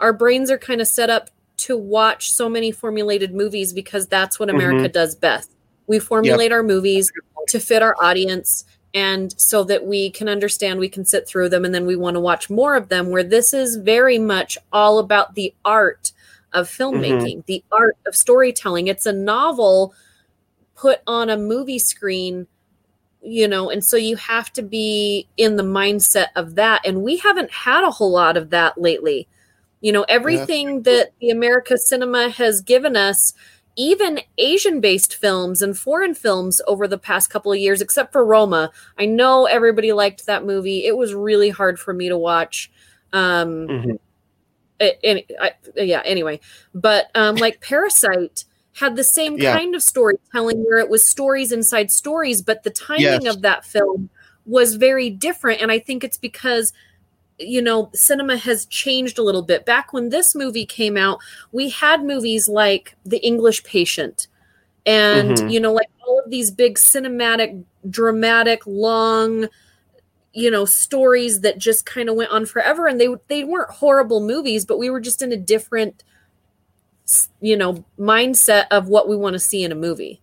[0.00, 4.38] our brains are kind of set up to watch so many formulated movies because that's
[4.38, 4.60] what mm-hmm.
[4.60, 5.50] America does best.
[5.86, 7.10] We formulate our movies
[7.48, 8.64] to fit our audience
[8.94, 12.14] and so that we can understand we can sit through them and then we want
[12.14, 16.12] to watch more of them where this is very much all about the art
[16.52, 16.82] of mm-hmm.
[16.82, 19.94] filmmaking the art of storytelling it's a novel
[20.78, 22.46] put on a movie screen
[23.20, 26.80] you know and so you have to be in the mindset of that.
[26.86, 29.26] And we haven't had a whole lot of that lately.
[29.80, 33.32] You know everything that the america cinema has given us
[33.76, 38.24] even asian based films and foreign films over the past couple of years except for
[38.24, 38.70] roma.
[38.98, 40.84] I know everybody liked that movie.
[40.84, 42.70] It was really hard for me to watch.
[43.12, 43.98] Um Mhm.
[44.80, 46.40] it, any, I, yeah anyway.
[46.74, 48.44] But um like parasite
[48.78, 49.56] had the same Yeah.
[49.56, 53.34] kind of storytelling where it was stories inside stories but the timing Yes.
[53.34, 54.08] of that film
[54.46, 56.72] was very different and i think it's because
[57.38, 61.18] you know cinema has changed a little bit back when this movie came out
[61.52, 64.26] we had movies like the english patient
[64.86, 65.52] and Mhm.
[65.52, 69.48] you know like all of these big cinematic dramatic long
[70.32, 74.20] you know stories that just kind of went on forever and they they weren't horrible
[74.20, 76.04] movies but we were just in a different
[77.40, 80.20] you know mindset of what we want to see in a movie.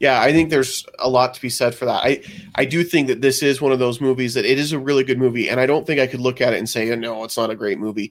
[0.00, 2.02] Yeah i think there's a lot to be said for that.
[2.02, 2.22] I
[2.56, 5.04] i do think that this is one of those movies that it is a really
[5.04, 7.22] good movie and i don't think i could look at it and say oh, no
[7.24, 8.10] it's not a great movie.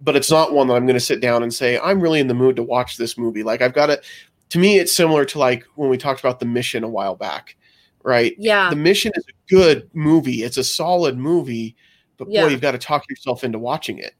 [0.00, 2.28] But it's not one that i'm going to sit down and say i'm really in
[2.28, 3.42] the mood to watch this movie.
[3.42, 4.04] Like i've got it
[4.50, 7.56] to me it's similar to like when we talked about the mission a while back
[8.04, 8.34] right?
[8.38, 8.68] Yeah.
[8.68, 10.42] The mission is a good movie.
[10.42, 11.74] It's a solid movie
[12.18, 12.42] but Yeah.
[12.42, 14.14] boy you've got to talk yourself into watching it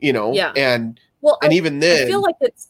[0.00, 0.32] you know?
[0.32, 0.52] Yeah.
[0.56, 2.68] and well and I, even then I feel like it's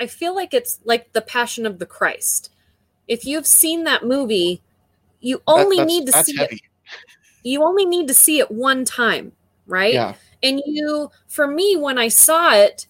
[0.00, 2.50] I feel like it's like the Passion of the Christ.
[3.08, 4.62] If you've seen that movie,
[5.20, 6.60] you only that's- need to see it.
[7.44, 9.32] You only need to see it one time,
[9.66, 9.92] right?
[9.94, 12.86] yeah And you for me when I saw it,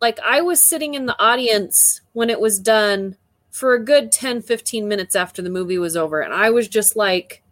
[0.00, 3.16] like I was sitting in the audience when it was done
[3.50, 6.94] for a good 10 15 minutes after the movie was over and I was just
[6.96, 7.42] like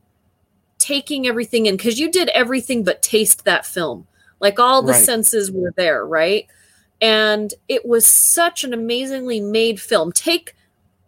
[0.79, 4.07] taking everything in cuz you did everything but taste that film.
[4.41, 5.05] Like all the Right.
[5.05, 6.47] senses were there, right?
[7.05, 10.11] And it was such an amazingly made film.
[10.11, 10.55] Take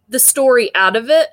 [0.07, 1.29] the story out of it,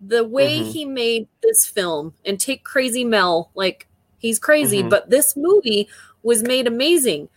[0.00, 0.72] the way Mhm.
[0.72, 3.86] he made this film, and take Crazy Mel, like
[4.18, 4.90] he's crazy, Mhm.
[4.90, 5.88] but this movie
[6.24, 7.28] was made amazing.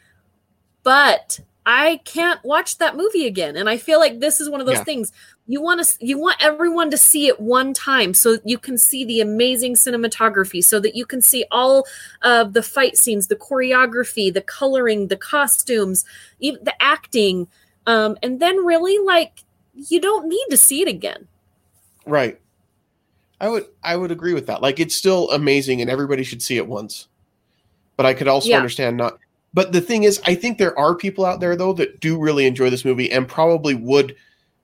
[0.81, 4.65] But I can't watch that movie again, and I feel like this is one of
[4.65, 4.83] those Yeah.
[4.83, 5.11] things
[5.47, 9.03] you want to you want everyone to see it one time so you can see
[9.03, 11.85] the amazing cinematography so that you can see all
[12.21, 16.05] of the fight scenes the choreography the coloring the costumes
[16.39, 17.47] even the acting
[17.87, 21.27] um, and then really like you don't need to see it again
[22.05, 22.39] Right.
[23.39, 24.61] I would I would agree with that.
[24.61, 27.07] Like it's still amazing and everybody should see it once.
[27.97, 28.57] But I could also Yeah.
[28.57, 29.17] understand not
[29.53, 32.45] but the thing is, I think there are people out there though that do really
[32.45, 34.15] enjoy this movie and probably would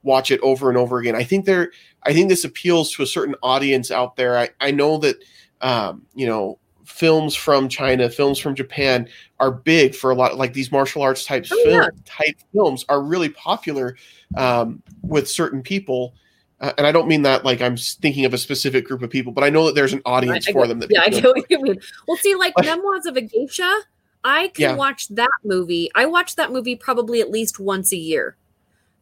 [0.08, 1.16] watch it over and over again.
[1.16, 1.72] I think there,
[2.04, 4.38] I think this appeals to a certain audience out there.
[4.38, 5.18] I, I know that,
[5.62, 9.08] um, you know, films from China, films from Japan
[9.40, 10.38] are big for a lot.
[10.38, 11.90] Like these martial arts type Oh, film yeah.
[12.06, 13.96] type films are really popular
[14.36, 16.16] um, with certain people.
[16.60, 19.32] Uh, and I don't mean that like I'm thinking of a specific group of people,
[19.32, 20.80] but I know that there's an audience I- I for get- them.
[20.80, 21.80] That yeah, I get what you mean.
[22.08, 23.82] Well, see, like Like- Memoirs of a Geisha,
[24.24, 24.76] I can Yeah.
[24.76, 25.92] watch that movie.
[25.94, 28.38] I watch that movie probably at least once a year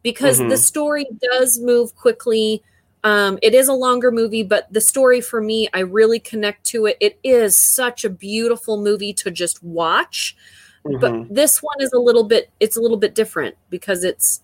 [0.05, 0.57] because the Mhm.
[0.59, 2.61] story does move quickly.
[3.03, 6.85] Um, it is a longer movie, but the story for me, I really connect to
[6.85, 6.97] it.
[6.99, 10.37] It is such a beautiful movie to just watch.
[10.85, 10.99] Mhm.
[11.01, 14.41] But this one is a little bit it's a little bit different because it's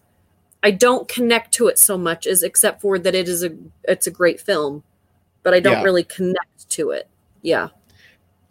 [0.64, 3.52] I don't connect to it so much as except for that it is a
[3.84, 4.82] it's a great film,
[5.44, 5.84] but I don't Yeah.
[5.84, 7.08] really connect to it.
[7.44, 7.68] Yeah.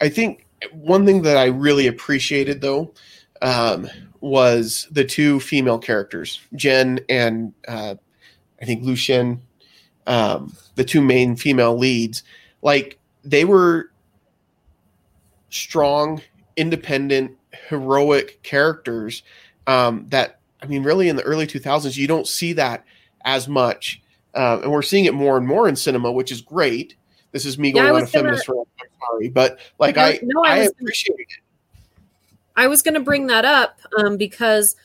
[0.01, 2.94] I think one thing that I really appreciated though
[3.42, 3.88] um,
[4.20, 7.94] was the two female characters, Jen and uh,
[8.61, 9.42] I think Lucien,
[10.06, 12.22] um, the two main female leads.
[12.62, 13.90] Like they were
[15.48, 16.22] strong,
[16.56, 17.37] independent,
[17.68, 19.22] heroic characters.
[19.66, 22.85] Um, that I mean, really, in the early 2000s, you don't see that
[23.24, 24.02] as much,
[24.35, 26.96] uh, and we're seeing it more and more in cinema, which is great.
[27.33, 28.68] This is me Yeah, going on a feminist rant.
[28.80, 31.26] I'm sorry, but like I, no, I I, appreciate it.
[32.57, 34.77] I was going to bring that up um, because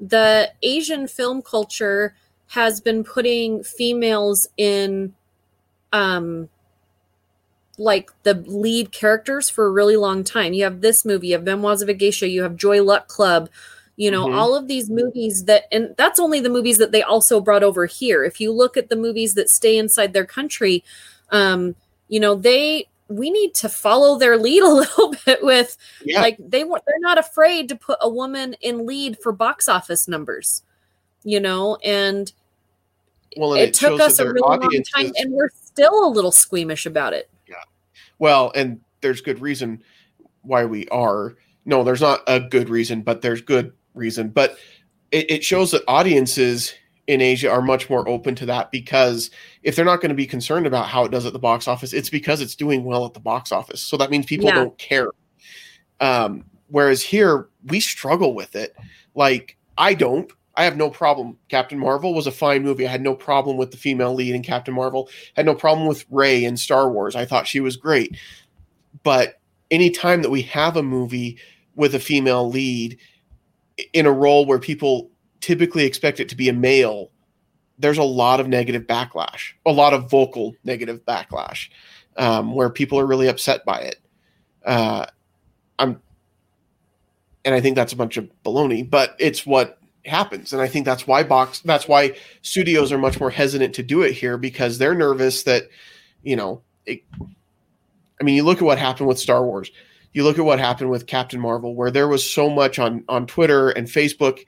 [0.00, 2.14] the Asian film culture
[2.48, 5.14] has been putting females in
[5.92, 6.48] um
[7.78, 10.52] like the lead characters for a really long time.
[10.52, 13.48] You have this movie, you have Memoirs of a Geisha, you have Joy Luck Club,
[13.96, 14.34] you know, Mhm.
[14.34, 17.86] all of these movies that and that's only the movies that they also brought over
[17.86, 18.24] here.
[18.24, 20.84] If you look at the movies that stay inside their country,
[21.30, 21.74] um,
[22.08, 26.36] you know, they we need to follow their lead a little bit with Yeah, like
[26.38, 30.62] they want they're not afraid to put a woman in lead for box office numbers
[31.24, 32.32] you know and
[33.36, 34.60] well, and it, took us a really long
[34.94, 37.54] time and we're still a little squeamish about it Yeah.
[38.18, 39.82] well, and there's good reason
[40.42, 41.36] why we are.
[41.64, 44.28] No, there's not a good reason, but there's good reason.
[44.28, 44.56] But
[45.10, 46.74] it, it shows that audiences
[47.06, 49.30] in Asia are much more open to that because
[49.62, 51.92] if they're not going to be concerned about how it does at the box office,
[51.92, 53.80] it's because it's doing well at the box office.
[53.80, 54.54] So that means people Yeah.
[54.54, 55.08] don't care.
[56.00, 58.76] Um, whereas here we struggle with it.
[59.14, 60.30] Like I don't.
[60.54, 61.38] I have no problem.
[61.48, 62.86] Captain Marvel was a fine movie.
[62.86, 65.08] I had no problem with the female lead in Captain Marvel.
[65.34, 67.16] had no problem with Rey in Star Wars.
[67.16, 68.16] I thought she was great.
[69.02, 71.38] But anytime that we have a movie
[71.74, 72.98] with a female lead
[73.94, 75.10] in a role where people
[75.42, 77.10] typically expect it to be a male,
[77.78, 81.68] there's a lot of negative backlash, a lot of vocal negative backlash,
[82.16, 83.96] um, where people are really upset by it.
[84.64, 85.04] Uh,
[85.78, 86.00] I'm,
[87.44, 90.86] and I think that's a bunch of baloney, but it's what happens, and I think
[90.86, 94.78] that's why box, that's why studios are much more hesitant to do it here because
[94.78, 95.64] they're nervous that,
[96.22, 97.02] you know, it,
[98.20, 99.70] I mean, you look at what happened with Star Wars.
[100.12, 103.26] You look at what happened with Captain Marvel, where there was so much on on
[103.26, 104.44] Twitter and Facebook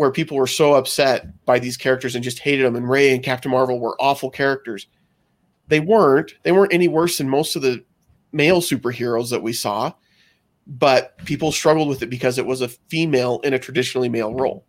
[0.00, 2.74] where people were so upset by these characters and just hated them.
[2.74, 4.86] And Rey and Captain Marvel were awful characters.
[5.68, 6.32] They weren't.
[6.42, 7.84] They weren't any worse than most of the
[8.32, 9.92] male superheroes that we saw,
[10.66, 14.64] but people struggled with it because it was a female in a traditionally male role.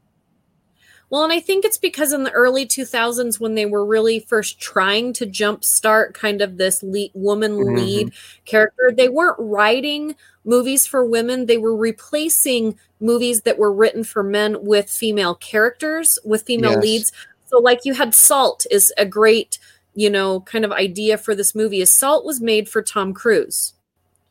[1.12, 4.60] Well and i think it's because in the early 2000s when they were really first
[4.60, 7.76] trying to jumpstart kind of this lead, woman Mhm.
[7.78, 8.14] lead
[8.46, 14.24] character they weren't writing movies for women they were replacing movies that were written for
[14.24, 16.82] men with female characters with female Yes.
[16.84, 17.12] leads
[17.48, 19.60] so like you had salt is a great
[19.94, 23.74] you know kind of idea for this movie is salt was made for tom cruise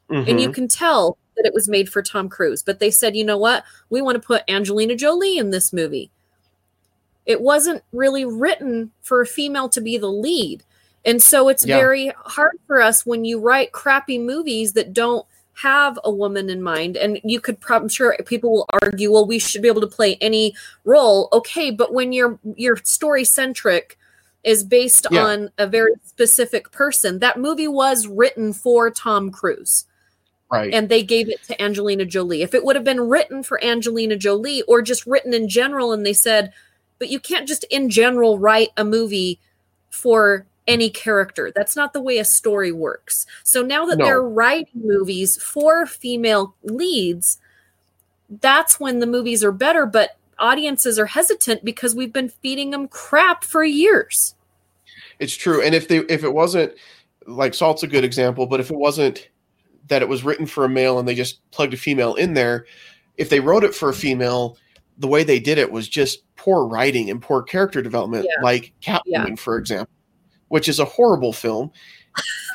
[0.09, 0.55] and you Mhm.
[0.55, 3.63] can tell that it was made for tom cruise but they said you know what
[3.91, 6.11] we want to put angelina jolie in this movie
[7.27, 10.63] it wasn't really written for a female to be the lead
[11.05, 11.79] and so it's Yeah.
[11.79, 16.63] very hard for us when you write crappy movies that don't have a woman in
[16.63, 19.83] mind and you could probably I'm sure people will argue well we should be able
[19.83, 20.55] to play any
[20.85, 23.99] role okay but when your your story centric
[24.43, 25.27] is based Yeah.
[25.27, 29.85] on a very specific person that movie was written for Tom Cruise
[30.51, 30.73] right.
[30.73, 34.17] and they gave it to Angelina Jolie if it would have been written for Angelina
[34.17, 36.55] Jolie or just written in general and they said
[37.01, 39.41] but you can't just in general write a movie
[39.91, 41.51] for any character.
[41.53, 43.27] That's not the way a story works.
[43.43, 44.05] So now that No.
[44.05, 47.39] they're writing movies for female leads,
[48.41, 52.87] that's when the movies are better, but audiences are hesitant because we've been feeding them
[52.87, 54.37] crap for years.
[55.19, 55.61] It's true.
[55.61, 56.75] And if they if it wasn't
[57.27, 59.29] like Salt's a good example, but if it wasn't
[59.89, 62.67] that it was written for a male and they just plugged a female in there,
[63.17, 64.57] if they wrote it for a female,
[65.01, 68.43] the way they did it was just poor writing and poor character development, Yeah.
[68.45, 69.35] like Catwoman, Yeah.
[69.37, 69.93] for example,
[70.49, 71.73] which is a horrible film.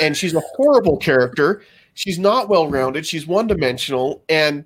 [0.01, 1.61] and she's a horrible character.
[1.93, 3.05] She's not well rounded.
[3.05, 4.21] She's one dimensional.
[4.27, 4.65] And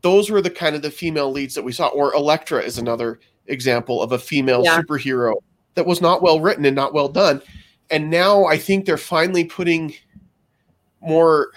[0.00, 1.88] those were the kind of the female leads that we saw.
[1.88, 4.80] Or Elektra is another example of a female Yeah.
[4.80, 5.34] superhero
[5.74, 7.42] that was not well written and not well done.
[7.90, 9.92] And now I think they're finally putting
[11.00, 11.50] more,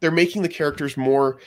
[0.00, 1.38] they're making the characters more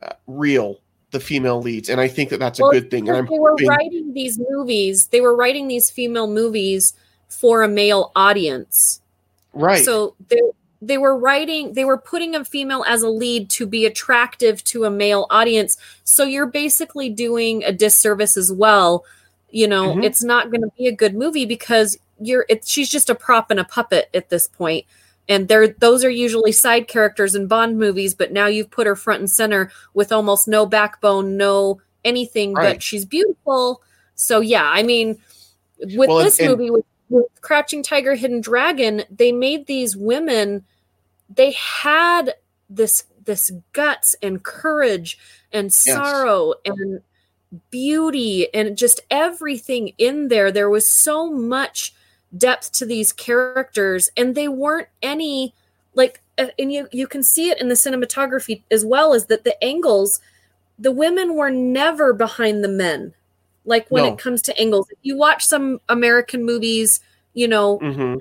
[0.00, 0.78] uh, real,
[1.14, 1.88] the female leads.
[1.88, 3.08] And I think that that's a Well, good thing.
[3.08, 5.06] And I'm they were hoping, writing these movies.
[5.06, 6.92] They were writing these female movies
[7.28, 9.00] for a male audience.
[9.54, 9.82] right.
[9.84, 10.40] So they
[10.82, 11.72] they were writing.
[11.72, 15.78] They were putting a female as a lead to be attractive to a male audience.
[16.04, 19.04] So you're basically doing a disservice as well.
[19.50, 20.04] You know, Mhm.
[20.04, 22.44] it's not going to be a good movie because you're.
[22.50, 24.84] It, she's just a prop and a puppet at this point.
[25.28, 28.96] And they're those are usually side characters in Bond movies, but now you've put her
[28.96, 32.74] front and center with almost no backbone, no anything, Right.
[32.74, 33.80] but she's beautiful.
[34.14, 35.18] So yeah, I mean,
[35.78, 40.64] with Well, this and- movie, with, with Crouching Tiger, Hidden Dragon, they made these women.
[41.34, 42.34] They had
[42.68, 45.18] this this guts and courage
[45.50, 47.00] and sorrow and
[47.70, 50.52] beauty and just everything in there.
[50.52, 51.93] There was so much
[52.36, 55.54] depth to these characters, and they weren't any
[55.94, 56.20] like.
[56.36, 60.20] And you you can see it in the cinematography as well as that the angles.
[60.78, 63.14] The women were never behind the men
[63.64, 64.12] like when No.
[64.12, 67.00] it comes to angles if you watch some american movies
[67.32, 68.20] you know Mhm.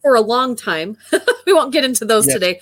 [0.00, 0.96] for a long time
[1.46, 2.34] we won't get into those Yes.
[2.34, 2.60] today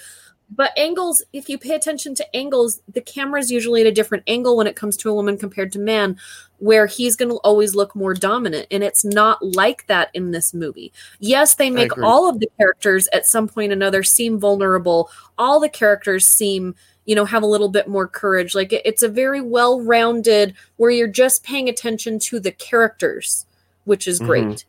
[0.55, 4.22] but angles if you pay attention to angles the camera is usually at a different
[4.26, 6.16] angle when it comes to a woman compared to man
[6.59, 10.53] where he's going to always look more dominant and it's not like that in this
[10.55, 10.92] movie.
[11.20, 15.11] Yes they make all of the characters at some point or another seem vulnerable.
[15.38, 16.74] All the characters seem
[17.05, 18.55] you know have a little bit more courage.
[18.55, 23.46] Like it- it's a very well rounded where you're just paying attention to the characters
[23.84, 24.44] which is great.
[24.44, 24.64] Mhm.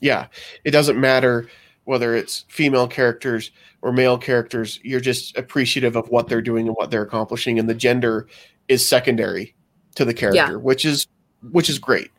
[0.00, 0.26] yeah
[0.64, 1.48] it doesn't matter
[1.90, 3.50] whether it's female characters
[3.82, 7.68] or male characters you're just appreciative of what they're doing and what they're accomplishing and
[7.68, 8.28] the gender
[8.68, 9.56] is secondary
[9.96, 11.04] to the character which is
[11.50, 12.12] which is great.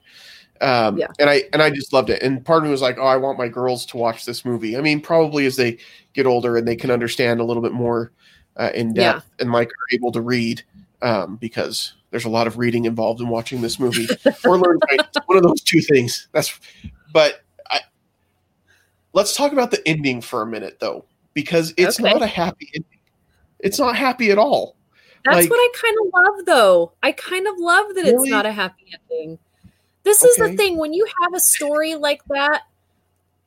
[0.59, 1.07] Um Yeah.
[1.19, 2.21] and i and i just loved it.
[2.21, 4.75] And part of me was like oh i want my girls to watch this movie.
[4.77, 5.77] I mean probably as they
[6.13, 8.11] get older and they can understand a little bit more
[8.57, 9.13] uh, in Yeah.
[9.13, 10.61] depth and like are able to read
[11.01, 14.09] um because there's a lot of reading involved in watching this movie
[14.45, 16.27] or learn right, one of those two things.
[16.33, 16.59] That's
[17.13, 17.43] but
[19.13, 22.11] let's talk about the ending for a minute though because it's Okay.
[22.11, 22.99] not a happy ending
[23.59, 24.75] it's not happy at all
[25.23, 26.91] That's Like- what I kind of love, though.
[27.03, 28.13] I kind of love that Really?
[28.23, 29.37] it's not a happy ending.
[30.03, 32.63] This is the thing when you have a story like that,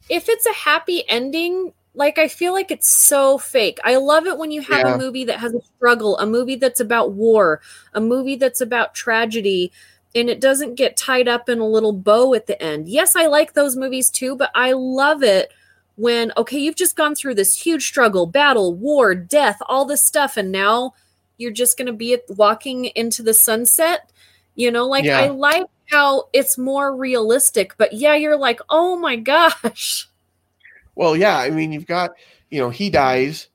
[0.09, 3.81] if it's a happy ending, like I feel like it's so fake.
[3.83, 4.95] I love it when you have Yeah.
[4.95, 7.61] a movie that has a struggle, a movie that's about war,
[7.93, 9.73] a movie that's about tragedy,
[10.15, 12.89] and it doesn't get tied up in a little bow at the end.
[12.89, 15.53] Yes, I like those movies too, but I love it
[15.97, 20.37] when okay, you've just gone through this huge struggle, battle, war, death, all this stuff,
[20.37, 20.95] and now
[21.39, 24.11] you're just going to be walking into the sunset.
[24.55, 25.19] You know, like Yeah.
[25.19, 30.09] I like how it's more realistic, but yeah, you're like, oh my gosh.
[30.95, 32.13] well yeah i mean you've got
[32.51, 33.49] you know he dies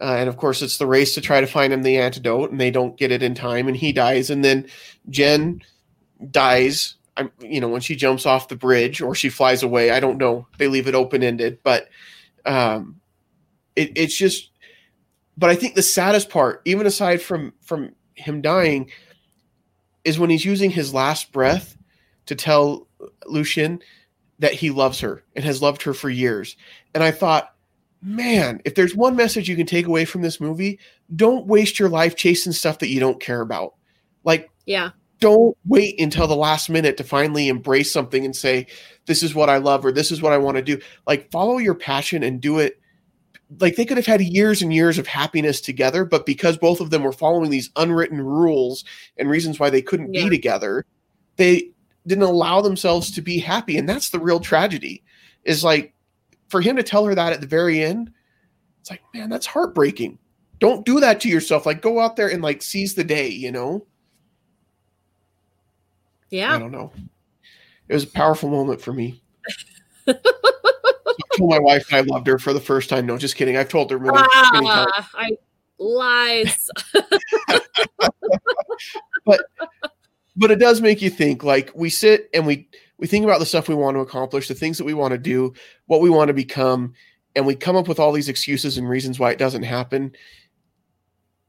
[0.00, 2.60] uh, and of course it's the race to try to find him the antidote and
[2.60, 4.66] they don't get it in time and he dies and then
[5.08, 5.60] jen
[6.30, 10.00] dies I'm, you know when she jumps off the bridge or she flies away i
[10.00, 11.88] don't know they leave it open ended but
[12.44, 13.00] um
[13.76, 14.50] it, it's just
[15.36, 18.90] but i think the saddest part even aside from from him dying
[20.04, 21.76] is when he's using his last breath
[22.26, 22.88] to tell
[23.26, 23.80] lucian
[24.38, 26.56] that he loves her and has loved her for years
[26.94, 27.54] and i thought
[28.02, 30.78] man if there's one message you can take away from this movie
[31.14, 33.74] don't waste your life chasing stuff that you don't care about
[34.24, 34.90] like Yeah.
[35.20, 38.66] Don't wait until the last minute to finally embrace something and say
[39.06, 40.78] this is what i love or this is what i want to do.
[41.06, 42.80] Like follow your passion and do it.
[43.60, 46.90] Like they could have had years and years of happiness together but because both of
[46.90, 48.84] them were following these unwritten rules
[49.16, 50.24] and reasons why they couldn't Yeah.
[50.24, 50.84] be together
[51.36, 51.70] they
[52.06, 55.02] didn't allow themselves to be happy and that's the real tragedy
[55.44, 55.94] is like
[56.48, 58.10] for him to tell her that at the very end
[58.80, 60.18] it's like man that's heartbreaking.
[60.60, 61.64] Don't do that to yourself.
[61.66, 63.86] Like go out there and like seize the day you know
[66.54, 66.92] I don't know.
[67.88, 69.22] It was a powerful moment for me.
[70.06, 73.06] So I told my wife I loved her for the first time.
[73.06, 73.56] No, just kidding.
[73.56, 74.68] I've told her many, many times.
[74.70, 75.36] Ah, I
[75.78, 76.70] lies.
[80.36, 81.44] But it does make you think.
[81.44, 82.68] Like we sit and we
[82.98, 85.18] we think about the stuff we want to accomplish, the things that we want to
[85.18, 85.52] do,
[85.86, 86.94] what we want to become,
[87.36, 90.14] and we come up with all these excuses and reasons why it doesn't happen.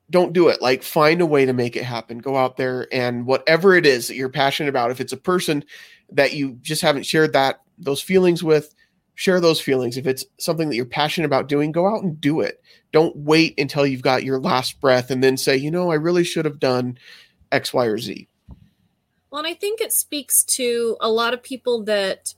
[0.09, 0.61] Don't do it.
[0.61, 2.19] Like find a way to make it happen.
[2.19, 5.63] Go out there and whatever it is that you're passionate about, if it's a person
[6.11, 8.73] that you just haven't shared that those feelings with,
[9.15, 9.97] share those feelings.
[9.97, 12.61] If it's something that you're passionate about doing, go out and do it.
[12.91, 16.23] Don't wait until you've got your last breath and then say, you know, I really
[16.23, 16.97] should have done
[17.51, 18.27] X, Y, or Z.
[19.29, 22.33] Well, and I think it speaks to a lot of people that,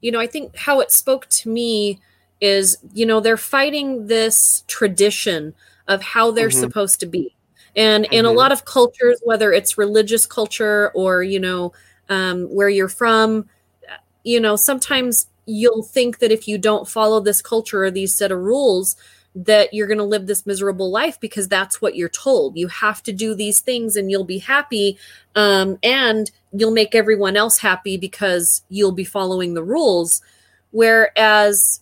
[0.00, 2.00] you know, I think how it spoke to me
[2.40, 5.54] is, you know, they're fighting this tradition
[5.88, 6.60] of how they're mm-hmm.
[6.60, 7.34] supposed to be.
[7.76, 8.12] And mm-hmm.
[8.12, 8.38] in a mm-hmm.
[8.38, 11.72] lot of cultures, whether it's religious culture or, you know,
[12.08, 13.48] um, where you're from,
[14.22, 18.32] you know, sometimes you'll think that if you don't follow this culture or these set
[18.32, 18.96] of rules,
[19.34, 22.56] that you're going to live this miserable life because that's what you're told.
[22.56, 24.96] You have to do these things and you'll be happy.
[25.34, 30.22] Um, and you'll make everyone else happy because you'll be following the rules.
[30.70, 31.80] Whereas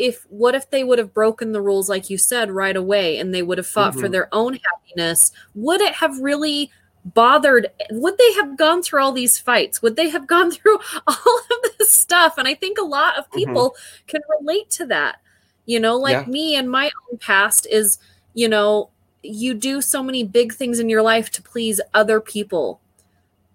[0.00, 3.34] if what if they would have broken the rules like you said right away and
[3.34, 4.00] they would have fought mm-hmm.
[4.00, 6.70] for their own happiness would it have really
[7.04, 11.38] bothered would they have gone through all these fights would they have gone through all
[11.38, 13.40] of this stuff and i think a lot of mm-hmm.
[13.40, 14.06] people mm-hmm.
[14.06, 15.20] can relate to that
[15.66, 16.32] you know like yeah.
[16.32, 17.98] me and my own past is
[18.32, 18.88] you know
[19.22, 22.80] you do so many big things in your life to please other people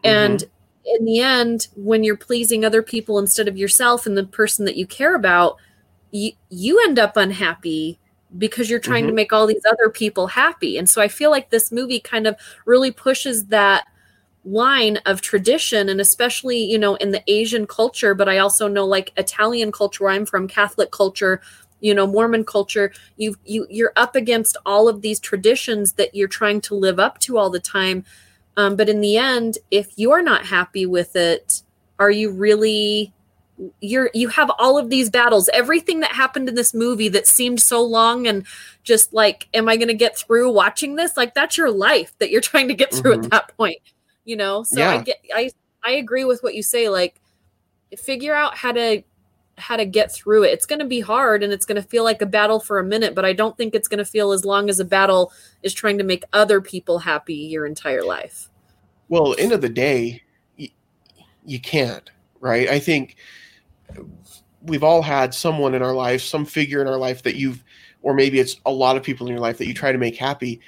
[0.04, 0.16] mm-hmm.
[0.16, 0.43] and
[0.86, 4.78] in the end when you're pleasing other people instead of yourself and the person that
[4.78, 5.58] you care about
[6.16, 7.99] you, you end up unhappy
[8.38, 9.09] because you're trying mm-hmm.
[9.09, 10.78] to make all these other people happy.
[10.78, 12.36] And so I feel like this movie kind of
[12.66, 13.86] really pushes that
[14.45, 18.86] line of tradition and especially, you know, in the Asian culture, but I also know
[18.86, 21.41] like Italian culture where I'm from, Catholic culture,
[21.82, 26.28] you know, Mormon culture, you you you're up against all of these traditions that you're
[26.28, 28.05] trying to live up to all the time.
[28.57, 31.61] Um, but in the end, if you're not happy with it,
[31.99, 33.13] are you really
[33.80, 35.49] you're you have all of these battles.
[35.53, 38.45] Everything that happened in this movie that seemed so long and
[38.84, 41.16] just like am i going to get through watching this?
[41.16, 43.26] Like that's your life that you're trying to get through mm-hmm.
[43.26, 43.80] at that point
[44.26, 44.64] you know?
[44.64, 44.89] So yeah.
[44.89, 45.51] i get i
[45.84, 47.22] i agree with what you say like
[47.97, 49.03] figure out how to
[49.58, 50.51] how to get through it.
[50.51, 52.84] It's going to be hard and it's going to feel like a battle for a
[52.84, 55.32] minute but i don't think it's going to feel as long as a battle
[55.64, 58.49] is trying to make other people happy your entire life.
[59.08, 60.24] Well end of the day
[60.58, 60.70] you,
[61.45, 62.10] you can't
[62.41, 62.68] right?
[62.70, 63.16] I think
[64.62, 67.64] we've all had someone in our life, some figure in our life that you've,
[68.02, 70.16] or maybe it's a lot of people in your life that you try to make
[70.16, 70.60] happy.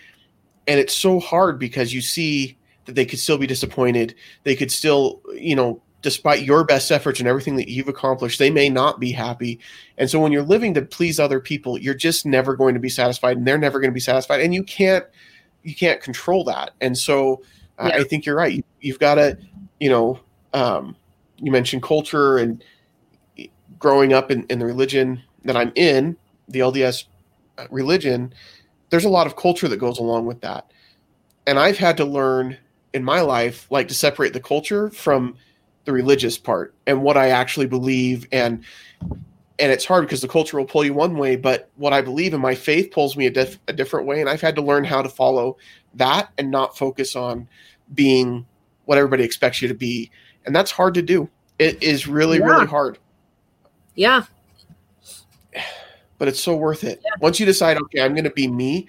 [0.68, 4.16] And it's so hard because you see that they could still be disappointed.
[4.44, 8.50] They could still, you know, despite your best efforts and everything that you've accomplished, they
[8.52, 9.60] may not be happy.
[9.98, 12.90] And so when you're living to please other people, you're just never going to be
[12.90, 14.42] satisfied and they're never going to be satisfied.
[14.42, 15.06] And you can't,
[15.64, 16.72] you can't control that.
[16.82, 17.42] And so
[17.80, 17.88] yeah.
[17.88, 18.64] I think you're right.
[18.82, 19.38] You, have got to,
[19.80, 20.20] you know,
[20.54, 20.96] um,
[21.38, 22.64] you mentioned culture and
[23.80, 26.18] growing up in, in the religion that I'm in,
[26.48, 27.06] the LDS
[27.58, 28.34] uh, religion,
[28.90, 30.72] there's a lot of culture that goes along with that.
[31.46, 32.58] And I've had to learn
[32.94, 35.36] in my life, like to separate the culture from
[35.86, 38.28] the religious part and what I actually believe.
[38.32, 38.64] And
[39.60, 42.34] and it's hard because the culture will pull you one way, but what I believe
[42.34, 44.22] in my faith pulls me a, diff- a different way.
[44.22, 45.58] And I've had to learn how to follow
[45.96, 47.48] that and not focus on
[47.96, 48.46] being
[48.86, 50.12] what everybody expects you to be.
[50.46, 51.28] And that's hard to do.
[51.58, 52.46] It is really, yeah.
[52.46, 53.00] really hard.
[53.98, 54.24] Yeah.
[56.18, 57.02] But it's so worth it.
[57.04, 57.12] Yeah.
[57.20, 58.88] Once you decide, okay, I'm going to be me,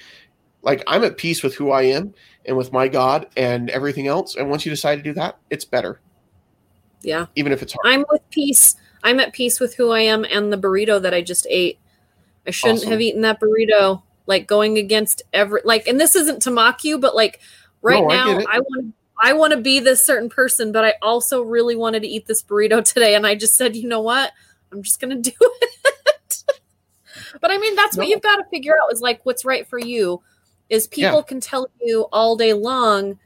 [0.62, 4.36] like I'm at peace with who I am and with my God and everything else.
[4.36, 6.00] And once you decide to do that, it's better.
[7.02, 7.26] Yeah.
[7.34, 7.86] Even if it's hard.
[7.86, 8.76] I'm with peace.
[9.02, 11.78] I'm at peace with who I am and the burrito that I just ate.
[12.46, 12.92] I shouldn't awesome.
[12.92, 14.02] have eaten that burrito.
[14.26, 17.40] Like going against every like, and this isn't to mock you, but like
[17.80, 20.94] right no, now, I, I want I want to be this certain person, but I
[21.02, 24.32] also really wanted to eat this burrito today, and I just said, you know what?
[24.72, 26.44] I'm just gonna do it.
[27.40, 28.02] but I mean, that's no.
[28.02, 30.22] what you've got to figure out is like what's right for you.
[30.68, 31.22] Is people yeah.
[31.22, 33.18] can tell you all day long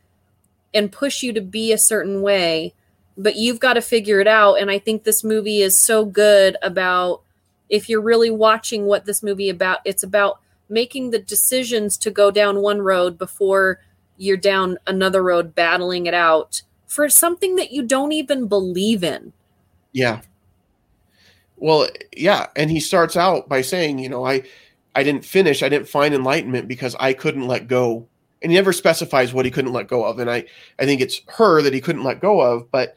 [0.72, 2.72] and push you to be a certain way,
[3.16, 4.55] but you've got to figure it out.
[4.55, 7.22] And I think this movie is so good about
[7.68, 12.30] if you're really watching what this movie about, it's about making the decisions to go
[12.30, 13.80] down one road before
[14.16, 19.32] you're down another road battling it out for something that you don't even believe in.
[19.93, 20.20] Yeah.
[21.62, 21.86] Well,
[22.16, 24.42] yeah, and he starts out by saying, you know, I
[24.96, 28.08] I didn't finish, I didn't find enlightenment because I couldn't let go.
[28.42, 30.18] And he never specifies what he couldn't let go of.
[30.18, 30.44] And I
[30.80, 32.96] I think it's her that he couldn't let go of, but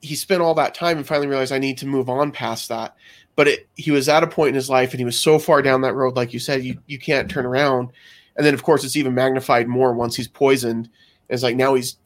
[0.00, 2.94] he spent all that time and finally realized I need to move on past that.
[3.34, 5.60] But it, he was at a point in his life and he was so far
[5.60, 7.90] down that road, like you said, you, you can't turn around.
[8.36, 10.88] And then, of course, it's even magnified more once he's poisoned.
[11.28, 11.96] It's like now he's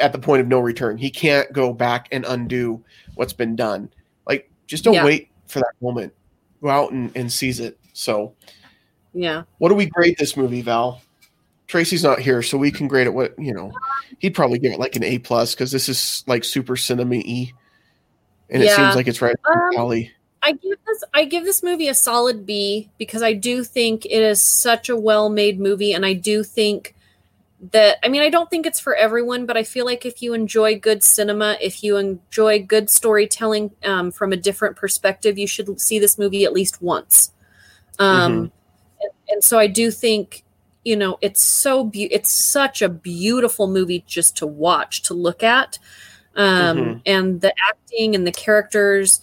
[0.00, 0.98] at the point of no return.
[0.98, 2.82] He can't go back and undo
[3.14, 3.90] what's been done.
[4.66, 5.04] Just don't yeah.
[5.04, 6.12] wait for that moment.
[6.62, 7.78] Go out and, and seize it.
[7.92, 8.34] So,
[9.12, 9.42] yeah.
[9.58, 11.00] What do we grade this movie, Val?
[11.66, 13.14] Tracy's not here, so we can grade it.
[13.14, 13.72] What you know,
[14.18, 17.52] he'd probably give it like an A plus because this is like super cinema y,
[18.50, 20.12] and it seems like it's right Um, alley.
[20.42, 24.22] I give this I give this movie a solid B because I do think it
[24.22, 26.94] is such a well-made movie and I do think
[27.72, 30.34] that I mean I don't think it's for everyone but I feel like if you
[30.34, 35.80] enjoy good cinema if you enjoy good storytelling um, from a different perspective you should
[35.80, 37.32] see this movie at least once
[37.98, 38.50] um,
[39.00, 40.44] and, and so I do think
[40.84, 45.42] you know it's so be- it's such a beautiful movie just to watch to look
[45.42, 45.78] at
[46.36, 47.02] um, Mhm.
[47.06, 49.20] and the acting and the characters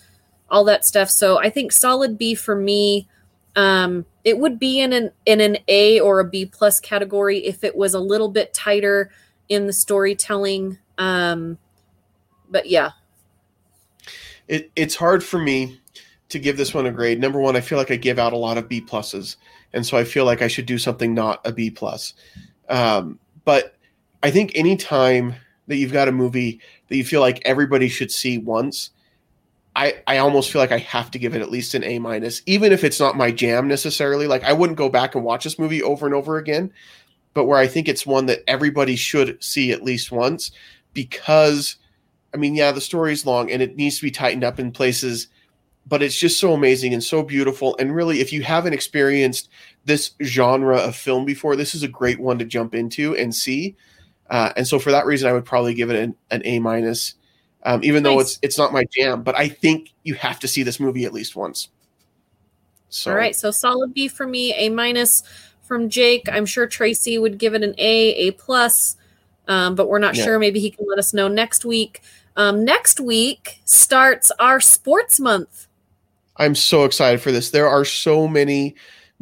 [0.49, 1.09] all that stuff.
[1.09, 3.07] So I think solid B for me.
[3.55, 7.63] Um, it would be in an in an A or a B plus category if
[7.63, 9.11] it was a little bit tighter
[9.49, 10.77] in the storytelling.
[10.97, 11.57] Um,
[12.49, 12.91] but yeah,
[14.47, 15.79] It, it's hard for me
[16.29, 17.19] to give this one a grade.
[17.19, 19.35] Number one, I feel like I give out a lot of B pluses,
[19.73, 22.13] and so I feel like I should do something not a B plus.
[22.69, 23.75] Um, but
[24.23, 25.35] I think any time
[25.67, 28.91] that you've got a movie that you feel like everybody should see once,
[29.75, 32.41] I I almost feel like I have to give it at least an A minus,
[32.45, 34.27] even if it's not my jam necessarily.
[34.27, 36.71] Like I wouldn't go back and watch this movie over and over again,
[37.33, 40.51] but where I think it's one that everybody should see at least once
[40.93, 41.77] because
[42.33, 45.27] I mean, yeah, the story's long and it needs to be tightened up in places,
[45.85, 47.75] but it's just so amazing and so beautiful.
[47.77, 49.49] And really, if you haven't experienced
[49.85, 53.75] this genre of film before, this is a great one to jump into and see.
[54.29, 57.15] Uh, and so, for that reason, I would probably give it an, an A minus,
[57.63, 59.23] um, even though it's it's not my jam.
[59.23, 61.69] But I think you have to see this movie at least once.
[62.89, 63.35] So, all right.
[63.35, 65.23] So solid B for me, A minus
[65.63, 66.27] from Jake.
[66.29, 68.97] I'm sure Tracy would give it an A, A plus,
[69.47, 70.25] um, but we're not Yeah.
[70.25, 70.39] sure.
[70.39, 72.01] Maybe he can let us know next week.
[72.35, 75.67] Um, next week starts our sports month.
[76.37, 77.51] I'm so excited for this.
[77.51, 78.75] There are so many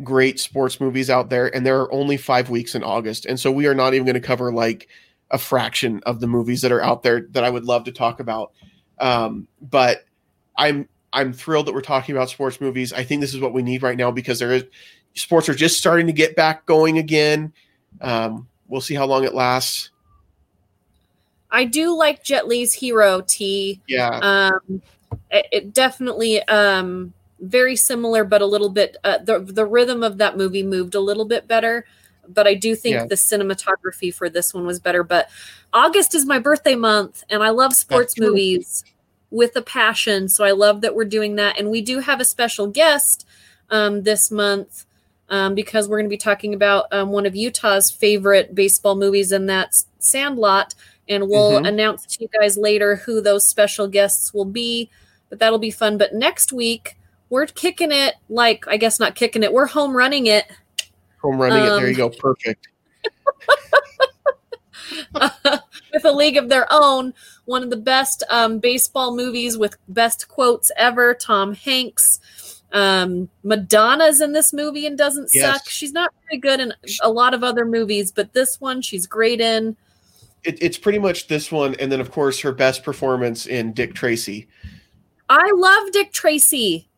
[0.04, 3.26] great sports movies out there, and there are only five weeks in August.
[3.26, 4.88] And so we are not even going to cover like
[5.32, 8.20] a fraction of the movies that are out there that I would love to talk
[8.20, 8.52] about.
[9.00, 10.06] Um, but
[10.58, 12.94] I'm I'm thrilled that we're talking about sports movies.
[12.94, 14.66] I think this is what we need right now because there is
[15.14, 17.54] sports are just starting to get back going again.
[18.02, 19.90] Um, we'll see how long it lasts.
[21.52, 23.82] I do like Jet Li's Hero T.
[23.88, 24.82] Yeah, Um,
[25.32, 30.18] it, it definitely um very similar, but a little bit uh, the the rhythm of
[30.18, 31.86] that movie moved a little bit better.
[32.34, 33.06] But I do think Yeah.
[33.06, 35.04] the cinematography for this one was better.
[35.04, 35.30] But
[35.74, 38.84] August is my birthday month, and I love sports movies
[39.32, 40.30] with a passion.
[40.30, 43.26] So I love that we're doing that, and we do have a special guest
[43.70, 44.86] um, this month.
[45.32, 49.32] Um, because we're going to be talking about um, one of Utah's favorite baseball movies,
[49.32, 50.74] and that's Sandlot.
[51.08, 51.68] And we'll Mhm.
[51.68, 54.90] announce to you guys later who those special guests will be.
[55.30, 56.00] But that'll be fun.
[56.00, 56.98] But next week,
[57.30, 60.46] we're kicking it like, I guess not kicking it, we're home running it
[61.22, 61.70] home running it.
[61.70, 62.10] There um, you go.
[62.10, 62.68] Perfect.
[65.94, 67.14] with a league of their own.
[67.46, 71.14] One of the best um, baseball movies with best quotes ever.
[71.14, 72.20] Tom Hanks.
[72.72, 75.58] Um, Madonna's in this movie and doesn't Yes.
[75.58, 75.70] suck.
[75.70, 79.42] She's not very good in a lot of other movies, but this one she's great
[79.42, 79.76] in.
[80.44, 83.96] It, it's pretty much this one, and then of course her best performance in Dick
[83.96, 84.48] Tracy.
[85.30, 86.89] I love Dick Tracy.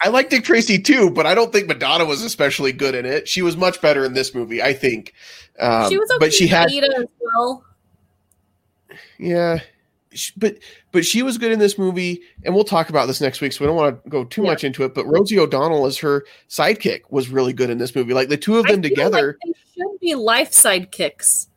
[0.00, 3.26] I like Dick Tracy too, but I don't think Madonna was especially good in it.
[3.28, 5.12] She was much better in this movie, I think.
[5.58, 7.64] Um, she was okay but she had, as well.
[9.18, 9.58] yeah,
[10.36, 10.56] but
[10.92, 13.64] but she was good in this movie, and we'll talk about this next week, so
[13.64, 14.50] we don't want to go too Yeah.
[14.50, 14.94] much into it.
[14.94, 18.14] But Rosie O'Donnell as her sidekick was really good in this movie.
[18.14, 21.48] Like the two of them together, like they should be life sidekicks.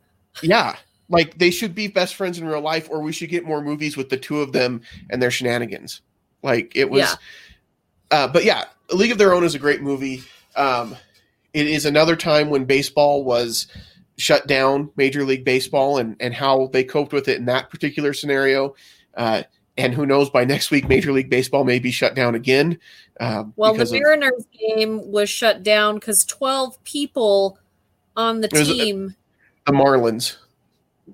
[0.42, 0.76] yeah,
[1.08, 3.96] like they should be best friends in real life, or we should get more movies
[3.96, 6.00] with the two of them and their shenanigans.
[6.42, 7.14] Like it was, Yeah.
[8.12, 10.22] Uh, but yeah, A League of Their Own is a great movie.
[10.54, 10.94] Um,
[11.54, 13.66] it is another time when baseball was
[14.18, 18.12] shut down, Major League Baseball, and and how they coped with it in that particular
[18.12, 18.74] scenario.
[19.16, 19.42] Uh,
[19.78, 20.28] and who knows?
[20.30, 22.78] By next week, Major League Baseball may be shut down again.
[23.20, 27.58] Um, Well, the because of- Mariners game was shut down because 12 people
[28.16, 29.14] on the a- team.
[29.66, 30.36] the Marlins.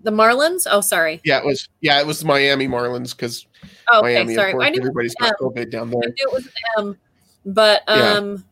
[0.02, 0.66] the Marlins?
[0.70, 1.20] Oh, sorry.
[1.24, 1.68] Yeah, it was.
[1.80, 3.46] Yeah, it was the Miami Marlins because
[3.90, 4.50] Oh, okay, Miami, sorry.
[4.50, 6.08] of course, I knew, everybody's got COVID down I there.
[6.10, 6.98] knew it was M,
[7.46, 8.12] but Yeah.
[8.14, 8.44] um,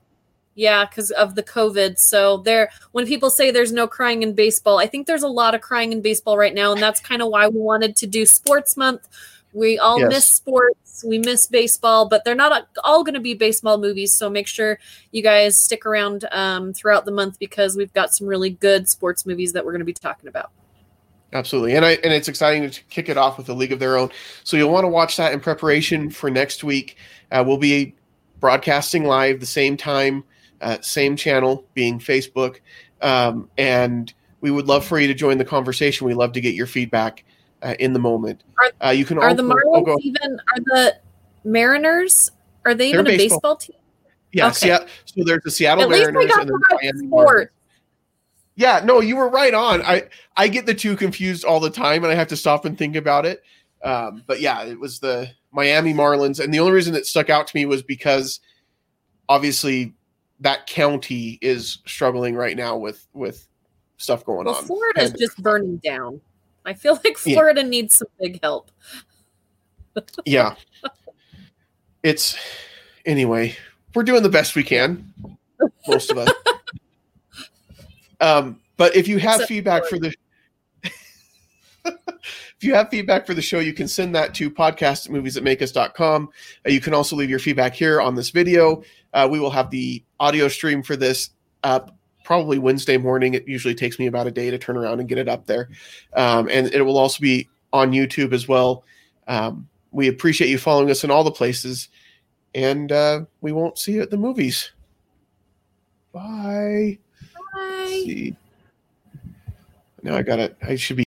[0.55, 1.99] yeah, because of the COVID.
[1.99, 5.55] So there, when people say there's no crying in baseball, I think there's a lot
[5.55, 8.25] of crying in baseball right now, and that's kind of why we wanted to do
[8.25, 9.07] Sports Month.
[9.53, 10.11] We all Yes.
[10.11, 14.13] miss sports, we miss baseball, but they're not all going to be baseball movies.
[14.13, 14.79] So make sure
[15.13, 19.25] you guys stick around um, throughout the month because we've got some really good sports
[19.25, 20.51] movies that we're going to be talking about.
[21.37, 23.99] Absolutely, and I and it's exciting to kick it off with a league of their
[23.99, 24.09] own.
[24.43, 26.97] So you'll want to watch that in preparation for next week.
[27.31, 27.95] Uh, we'll be
[28.41, 30.25] broadcasting live the same time,
[30.63, 32.61] uh, same channel, being Facebook,
[33.03, 36.07] um, and We would love for you to join the conversation.
[36.07, 37.25] We love to get your feedback
[37.63, 38.45] uh, in the moment.
[38.61, 40.97] Are, uh, you can are also, the Marlins oh, even are the
[41.45, 42.31] Mariners
[42.65, 43.77] are they even a baseball, baseball team?
[44.33, 44.55] Yeah, okay.
[44.55, 47.49] Seattle, so there's the Seattle At Mariners and the Miami Marlins.
[48.57, 49.83] Yeah, no, you were right on.
[49.83, 50.05] I
[50.37, 52.97] I get the two confused all the time, and I have to stop and think
[52.97, 53.43] about it.
[53.85, 57.47] Um, but yeah, it was the Miami Marlins, and the only reason it stuck out
[57.47, 58.41] to me was because
[59.29, 59.95] obviously
[60.41, 63.47] that county is struggling right now with with
[63.99, 64.65] stuff going well, on.
[64.65, 66.21] Florida's and, just burning down.
[66.65, 67.69] I feel like Florida yeah.
[67.69, 68.71] needs some big help.
[70.25, 70.55] yeah,
[72.03, 72.37] it's
[73.05, 73.57] anyway.
[73.95, 75.13] We're doing the best we can,
[75.89, 76.31] most of us.
[78.21, 80.15] Um, but if you have so, feedback for the
[81.85, 86.29] if you have feedback for the show, you can send that to podcast at movies@makeus.com.
[86.67, 88.83] Uh, you can also leave your feedback here on this video.
[89.13, 91.31] Uh, we will have the audio stream for this
[91.63, 93.35] up probably Wednesday morning.
[93.35, 95.69] It usually takes me about a day to turn around and get it up there.
[96.15, 98.85] Um, and it will also be on YouTube as well.
[99.29, 101.89] Um, we appreciate you following us in all the places.
[102.55, 104.73] And uh, we won't see you at the movies.
[106.13, 106.99] Bye.
[108.05, 108.37] See.
[110.03, 110.57] Now I got it.
[110.63, 111.05] I should be.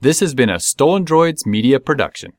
[0.00, 2.32] This has been a Stolen Droids Media production.